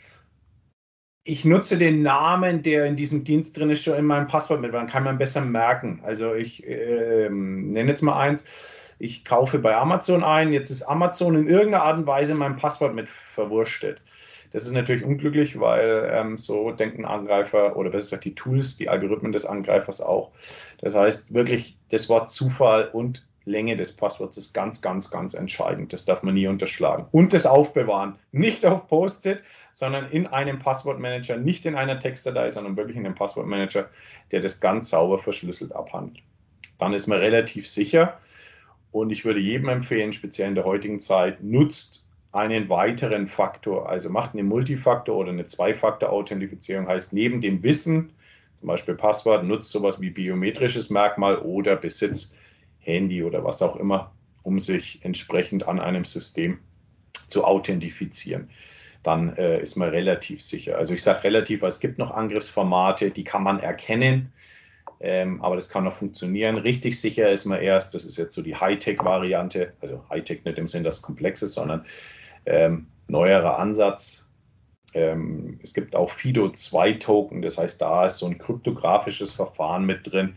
Ich 1.23 1.45
nutze 1.45 1.77
den 1.77 2.03
Namen, 2.03 2.61
der 2.61 2.85
in 2.85 2.95
diesem 2.95 3.23
Dienst 3.23 3.57
drin 3.57 3.71
ist, 3.71 3.83
schon 3.83 3.97
in 3.97 4.05
meinem 4.05 4.27
Passwort 4.27 4.61
mit, 4.61 4.73
dann 4.73 4.87
kann 4.87 5.03
man 5.03 5.17
besser 5.17 5.41
merken. 5.41 6.01
Also 6.03 6.35
ich 6.35 6.65
äh, 6.67 7.29
nenne 7.29 7.89
jetzt 7.89 8.03
mal 8.03 8.19
eins. 8.19 8.45
Ich 8.99 9.25
kaufe 9.25 9.59
bei 9.59 9.75
Amazon 9.75 10.23
ein, 10.23 10.53
jetzt 10.53 10.69
ist 10.69 10.83
Amazon 10.83 11.35
in 11.35 11.47
irgendeiner 11.47 11.83
Art 11.83 11.97
und 11.97 12.07
Weise 12.07 12.35
mein 12.35 12.55
Passwort 12.55 12.93
mit 12.93 13.09
verwurstet. 13.09 14.01
Das 14.55 14.65
ist 14.65 14.71
natürlich 14.71 15.03
unglücklich, 15.03 15.59
weil 15.59 16.09
ähm, 16.13 16.37
so 16.37 16.71
denken 16.71 17.03
Angreifer 17.03 17.75
oder 17.75 17.89
besser 17.89 18.03
gesagt 18.03 18.23
die 18.23 18.35
Tools, 18.35 18.77
die 18.77 18.87
Algorithmen 18.87 19.33
des 19.33 19.45
Angreifers 19.45 19.99
auch. 19.99 20.31
Das 20.77 20.95
heißt 20.95 21.33
wirklich, 21.33 21.77
das 21.91 22.07
Wort 22.07 22.29
Zufall 22.29 22.87
und 22.87 23.27
Länge 23.43 23.75
des 23.75 23.93
Passworts 23.93 24.37
ist 24.37 24.53
ganz, 24.53 24.81
ganz, 24.81 25.11
ganz 25.11 25.33
entscheidend. 25.33 25.91
Das 25.91 26.05
darf 26.05 26.23
man 26.23 26.35
nie 26.35 26.47
unterschlagen. 26.47 27.05
Und 27.11 27.33
das 27.33 27.45
Aufbewahren. 27.45 28.15
Nicht 28.31 28.65
auf 28.65 28.87
Post-it, 28.87 29.43
sondern 29.73 30.09
in 30.09 30.25
einem 30.25 30.57
Passwortmanager, 30.59 31.35
nicht 31.35 31.65
in 31.65 31.75
einer 31.75 31.99
Textdatei, 31.99 32.49
sondern 32.49 32.77
wirklich 32.77 32.95
in 32.95 33.05
einem 33.05 33.15
Passwortmanager, 33.15 33.89
der 34.31 34.39
das 34.39 34.61
ganz 34.61 34.89
sauber 34.89 35.17
verschlüsselt 35.17 35.73
abhandelt. 35.73 36.23
Dann 36.77 36.93
ist 36.93 37.07
man 37.07 37.19
relativ 37.19 37.69
sicher. 37.69 38.19
Und 38.93 39.11
ich 39.11 39.25
würde 39.25 39.41
jedem 39.41 39.67
empfehlen, 39.67 40.13
speziell 40.13 40.47
in 40.47 40.55
der 40.55 40.63
heutigen 40.63 41.01
Zeit, 41.01 41.43
nutzt 41.43 42.05
einen 42.35 42.69
weiteren 42.69 43.27
Faktor. 43.27 43.89
Also 43.89 44.09
macht 44.09 44.33
eine 44.33 44.43
Multifaktor- 44.43 45.15
oder 45.15 45.31
eine 45.31 45.45
Zwei-Faktor-Authentifizierung, 45.45 46.87
heißt 46.87 47.13
neben 47.13 47.41
dem 47.41 47.63
Wissen, 47.63 48.11
zum 48.55 48.67
Beispiel 48.67 48.95
Passwort, 48.95 49.43
nutzt 49.43 49.71
sowas 49.71 49.99
wie 50.01 50.09
biometrisches 50.09 50.89
Merkmal 50.89 51.37
oder 51.39 51.75
Besitz, 51.75 52.35
Handy 52.79 53.23
oder 53.23 53.43
was 53.43 53.61
auch 53.61 53.75
immer, 53.75 54.11
um 54.43 54.59
sich 54.59 54.99
entsprechend 55.03 55.67
an 55.67 55.79
einem 55.79 56.05
System 56.05 56.59
zu 57.27 57.43
authentifizieren. 57.43 58.49
Dann 59.03 59.35
äh, 59.37 59.61
ist 59.61 59.75
man 59.75 59.89
relativ 59.89 60.41
sicher. 60.41 60.77
Also 60.77 60.93
ich 60.93 61.03
sage 61.03 61.25
relativ, 61.25 61.61
weil 61.61 61.69
es 61.69 61.79
gibt 61.79 61.97
noch 61.97 62.11
Angriffsformate, 62.11 63.11
die 63.11 63.23
kann 63.23 63.43
man 63.43 63.59
erkennen. 63.59 64.31
Ähm, 64.99 65.41
aber 65.41 65.55
das 65.55 65.69
kann 65.69 65.83
noch 65.83 65.93
funktionieren. 65.93 66.57
Richtig 66.57 66.99
sicher 66.99 67.29
ist 67.29 67.45
man 67.45 67.61
erst, 67.61 67.93
das 67.93 68.05
ist 68.05 68.17
jetzt 68.17 68.33
so 68.33 68.41
die 68.41 68.55
Hightech-Variante, 68.55 69.73
also 69.81 70.03
Hightech 70.09 70.45
nicht 70.45 70.57
im 70.57 70.67
Sinn, 70.67 70.83
dass 70.83 70.97
es 70.97 71.01
komplex 71.01 71.41
ist, 71.41 71.53
sondern 71.53 71.85
ähm, 72.45 72.87
neuerer 73.07 73.59
Ansatz. 73.59 74.29
Ähm, 74.93 75.59
es 75.61 75.73
gibt 75.73 75.95
auch 75.95 76.11
FIDO2-Token, 76.11 77.41
das 77.41 77.57
heißt, 77.57 77.81
da 77.81 78.05
ist 78.05 78.17
so 78.17 78.27
ein 78.27 78.37
kryptografisches 78.37 79.33
Verfahren 79.33 79.85
mit 79.85 80.11
drin. 80.11 80.35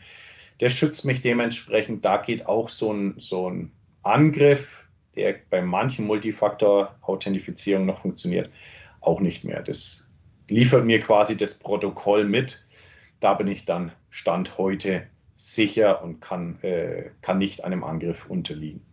Der 0.60 0.68
schützt 0.68 1.04
mich 1.04 1.22
dementsprechend. 1.22 2.04
Da 2.04 2.16
geht 2.16 2.46
auch 2.46 2.68
so 2.68 2.92
ein, 2.92 3.14
so 3.18 3.48
ein 3.48 3.70
Angriff, 4.02 4.88
der 5.14 5.36
bei 5.50 5.62
manchen 5.62 6.06
Multifaktor-Authentifizierungen 6.06 7.86
noch 7.86 8.00
funktioniert, 8.00 8.50
auch 9.00 9.20
nicht 9.20 9.44
mehr. 9.44 9.62
Das 9.62 10.10
liefert 10.48 10.84
mir 10.84 10.98
quasi 11.00 11.36
das 11.36 11.58
Protokoll 11.58 12.24
mit. 12.24 12.64
Da 13.20 13.34
bin 13.34 13.46
ich 13.48 13.64
dann 13.64 13.92
Stand 14.10 14.58
heute 14.58 15.06
sicher 15.36 16.02
und 16.02 16.20
kann, 16.20 16.60
äh, 16.62 17.10
kann 17.22 17.38
nicht 17.38 17.64
einem 17.64 17.84
Angriff 17.84 18.26
unterliegen. 18.26 18.87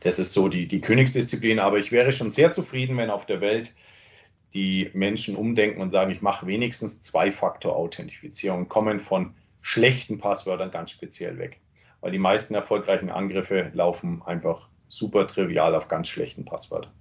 Das 0.00 0.18
ist 0.18 0.32
so 0.32 0.48
die, 0.48 0.66
die 0.68 0.80
Königsdisziplin, 0.80 1.58
aber 1.58 1.78
ich 1.78 1.90
wäre 1.90 2.12
schon 2.12 2.30
sehr 2.30 2.52
zufrieden, 2.52 2.96
wenn 2.96 3.10
auf 3.10 3.26
der 3.26 3.40
Welt 3.40 3.74
die 4.54 4.90
Menschen 4.94 5.36
umdenken 5.36 5.80
und 5.80 5.90
sagen, 5.90 6.10
ich 6.10 6.22
mache 6.22 6.46
wenigstens 6.46 7.02
Zwei-Faktor-Authentifizierung, 7.02 8.68
kommen 8.68 9.00
von 9.00 9.34
schlechten 9.60 10.18
Passwörtern 10.18 10.70
ganz 10.70 10.90
speziell 10.90 11.38
weg. 11.38 11.60
Weil 12.00 12.12
die 12.12 12.18
meisten 12.18 12.54
erfolgreichen 12.54 13.10
Angriffe 13.10 13.70
laufen 13.74 14.22
einfach 14.24 14.68
super 14.86 15.26
trivial 15.26 15.74
auf 15.74 15.88
ganz 15.88 16.08
schlechten 16.08 16.44
Passwörtern. 16.44 16.92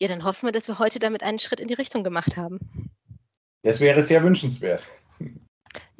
Ja, 0.00 0.08
dann 0.08 0.24
hoffen 0.24 0.46
wir, 0.46 0.52
dass 0.52 0.68
wir 0.68 0.78
heute 0.78 1.00
damit 1.00 1.22
einen 1.22 1.40
Schritt 1.40 1.58
in 1.58 1.66
die 1.66 1.74
Richtung 1.74 2.04
gemacht 2.04 2.36
haben. 2.36 2.60
Das 3.62 3.80
wäre 3.80 4.00
sehr 4.02 4.22
wünschenswert. 4.22 4.84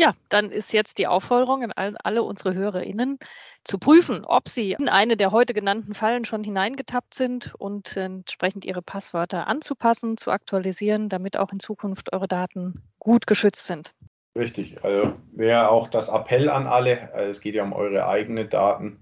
Ja, 0.00 0.12
dann 0.28 0.52
ist 0.52 0.72
jetzt 0.72 0.98
die 0.98 1.08
Aufforderung 1.08 1.72
an 1.72 1.96
alle 2.04 2.22
unsere 2.22 2.54
HörerInnen 2.54 3.18
zu 3.64 3.78
prüfen, 3.78 4.24
ob 4.24 4.48
sie 4.48 4.76
in 4.78 4.88
eine 4.88 5.16
der 5.16 5.32
heute 5.32 5.54
genannten 5.54 5.92
Fallen 5.92 6.24
schon 6.24 6.44
hineingetappt 6.44 7.14
sind 7.14 7.52
und 7.58 7.96
entsprechend 7.96 8.64
ihre 8.64 8.80
Passwörter 8.80 9.48
anzupassen, 9.48 10.16
zu 10.16 10.30
aktualisieren, 10.30 11.08
damit 11.08 11.36
auch 11.36 11.50
in 11.52 11.58
Zukunft 11.58 12.12
eure 12.12 12.28
Daten 12.28 12.80
gut 13.00 13.26
geschützt 13.26 13.66
sind. 13.66 13.92
Richtig, 14.36 14.84
also 14.84 15.14
wäre 15.32 15.68
auch 15.68 15.88
das 15.88 16.10
Appell 16.10 16.48
an 16.48 16.68
alle, 16.68 17.12
also 17.12 17.30
es 17.30 17.40
geht 17.40 17.56
ja 17.56 17.64
um 17.64 17.72
eure 17.72 18.06
eigenen 18.06 18.48
Daten, 18.48 19.00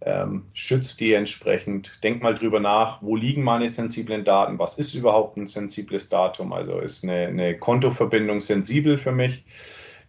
ähm, 0.00 0.46
schützt 0.54 0.98
die 1.00 1.12
entsprechend, 1.12 2.02
denkt 2.02 2.22
mal 2.22 2.34
drüber 2.34 2.58
nach, 2.58 3.02
wo 3.02 3.16
liegen 3.16 3.42
meine 3.42 3.68
sensiblen 3.68 4.24
Daten, 4.24 4.58
was 4.58 4.78
ist 4.78 4.94
überhaupt 4.94 5.36
ein 5.36 5.46
sensibles 5.46 6.08
Datum, 6.08 6.54
also 6.54 6.80
ist 6.80 7.04
eine, 7.04 7.26
eine 7.26 7.58
Kontoverbindung 7.58 8.40
sensibel 8.40 8.96
für 8.96 9.12
mich, 9.12 9.44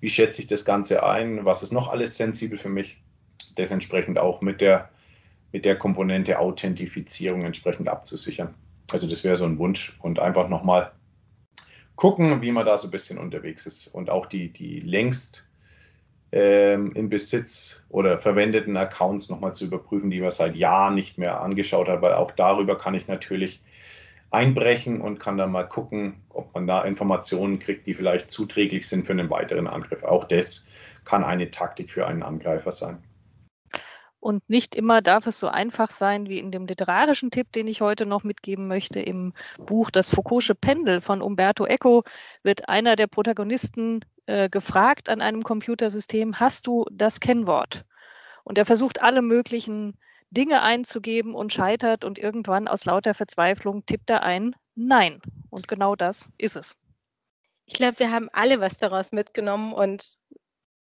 wie 0.04 0.10
schätze 0.10 0.42
ich 0.42 0.48
das 0.48 0.66
Ganze 0.66 1.06
ein, 1.06 1.46
was 1.46 1.64
ist 1.64 1.72
noch 1.72 1.90
alles 1.90 2.18
sensibel 2.18 2.58
für 2.58 2.68
mich, 2.68 3.02
das 3.56 3.72
entsprechend 3.72 4.20
auch 4.20 4.42
mit 4.42 4.60
der, 4.60 4.90
mit 5.54 5.64
der 5.64 5.78
Komponente 5.78 6.40
Authentifizierung 6.40 7.44
entsprechend 7.44 7.88
abzusichern. 7.88 8.54
Also 8.92 9.08
das 9.08 9.24
wäre 9.24 9.38
so 9.38 9.46
ein 9.46 9.58
Wunsch 9.60 9.98
und 10.02 10.20
einfach 10.20 10.50
nochmal 10.50 10.92
gucken, 11.96 12.42
wie 12.42 12.52
man 12.52 12.66
da 12.66 12.78
so 12.78 12.90
ein 12.90 12.92
bisschen 12.92 13.18
unterwegs 13.18 13.66
ist 13.66 13.88
und 13.88 14.10
auch 14.10 14.26
die, 14.26 14.50
die 14.52 14.82
längst 14.82 15.48
ähm, 16.34 16.92
im 16.96 17.08
Besitz 17.08 17.86
oder 17.88 18.20
verwendeten 18.20 18.76
Accounts 18.76 19.30
nochmal 19.30 19.56
zu 19.56 19.64
überprüfen, 19.64 20.12
die 20.12 20.20
man 20.20 20.32
seit 20.32 20.58
Jahren 20.58 20.96
nicht 20.96 21.18
mehr 21.18 21.40
angeschaut 21.40 21.88
hat, 21.88 22.02
weil 22.02 22.16
auch 22.16 22.32
darüber 22.32 22.78
kann 22.78 22.94
ich 22.94 23.08
natürlich 23.08 23.62
einbrechen 24.34 25.00
und 25.00 25.20
kann 25.20 25.38
dann 25.38 25.52
mal 25.52 25.68
gucken, 25.68 26.24
ob 26.30 26.54
man 26.56 26.66
da 26.66 26.84
Informationen 26.84 27.60
kriegt, 27.60 27.86
die 27.86 27.94
vielleicht 27.94 28.32
zuträglich 28.32 28.88
sind 28.88 29.06
für 29.06 29.14
einen 29.14 29.30
weiteren 29.30 29.68
Angriff. 29.68 30.04
Auch 30.04 30.26
das 30.26 30.68
kann 31.06 31.24
eine 31.24 31.52
Taktik 31.52 31.92
für 31.92 32.08
einen 32.08 32.24
Angreifer 32.24 32.72
sein. 32.72 33.04
Und 34.20 34.50
nicht 34.50 34.74
immer 34.74 35.02
darf 35.02 35.28
es 35.28 35.40
so 35.40 35.50
einfach 35.50 35.92
sein 35.92 36.30
wie 36.30 36.40
in 36.40 36.50
dem 36.50 36.66
literarischen 36.66 37.30
Tipp, 37.30 37.52
den 37.52 37.68
ich 37.68 37.82
heute 37.82 38.06
noch 38.06 38.24
mitgeben 38.24 38.68
möchte. 38.68 39.02
Im 39.02 39.34
Buch 39.68 39.92
Das 39.92 40.16
Foucault'sche 40.16 40.56
Pendel 40.56 41.02
von 41.02 41.22
Umberto 41.22 41.66
Eco 41.66 42.04
wird 42.42 42.70
einer 42.70 42.96
der 42.96 43.08
Protagonisten 43.08 44.00
äh, 44.26 44.50
gefragt 44.50 45.10
an 45.10 45.20
einem 45.20 45.44
Computersystem, 45.44 46.40
hast 46.40 46.68
du 46.68 46.86
das 46.90 47.20
Kennwort? 47.20 47.84
Und 48.46 48.58
er 48.58 48.66
versucht 48.66 49.02
alle 49.02 49.22
möglichen 49.22 49.98
Dinge 50.34 50.62
einzugeben 50.62 51.36
und 51.36 51.54
scheitert 51.54 52.04
und 52.04 52.18
irgendwann 52.18 52.68
aus 52.68 52.86
lauter 52.86 53.14
Verzweiflung 53.14 53.86
tippt 53.86 54.10
er 54.10 54.24
ein 54.24 54.56
Nein. 54.76 55.22
Und 55.50 55.68
genau 55.68 55.96
das 55.96 56.32
ist 56.38 56.56
es. 56.56 56.76
Ich 57.66 57.76
glaube, 57.76 58.00
wir 58.00 58.12
haben 58.12 58.30
alle 58.34 58.60
was 58.60 58.80
daraus 58.80 59.12
mitgenommen 59.12 59.74
und 59.74 60.16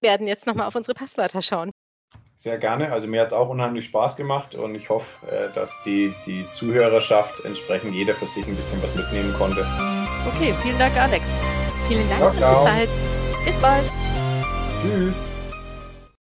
werden 0.00 0.26
jetzt 0.26 0.46
nochmal 0.46 0.66
auf 0.66 0.74
unsere 0.74 0.94
Passwörter 0.94 1.42
schauen. 1.42 1.70
Sehr 2.35 2.59
gerne. 2.59 2.92
Also 2.92 3.07
mir 3.07 3.20
hat 3.20 3.29
es 3.29 3.33
auch 3.33 3.48
unheimlich 3.48 3.87
Spaß 3.87 4.16
gemacht 4.16 4.55
und 4.55 4.74
ich 4.74 4.88
hoffe, 4.88 5.26
äh, 5.26 5.55
dass 5.55 5.83
die, 5.85 6.14
die 6.26 6.48
Zuhörerschaft 6.48 7.44
entsprechend 7.44 7.94
jeder 7.94 8.14
für 8.14 8.26
sich 8.26 8.46
ein 8.46 8.57
bisschen 8.57 8.83
was 8.83 8.94
mitnehmen 8.94 9.33
konnte. 9.35 9.66
Okay, 10.26 10.55
vielen 10.62 10.79
Dank, 10.79 10.96
Alex. 10.96 11.26
Vielen 11.88 12.09
Dank 12.09 12.20
ciao, 12.20 12.33
ciao. 12.35 12.64
bis 12.64 12.72
bald. 12.72 12.90
Bis 13.44 13.61
bald. 13.61 13.85
Tschüss. 14.83 15.30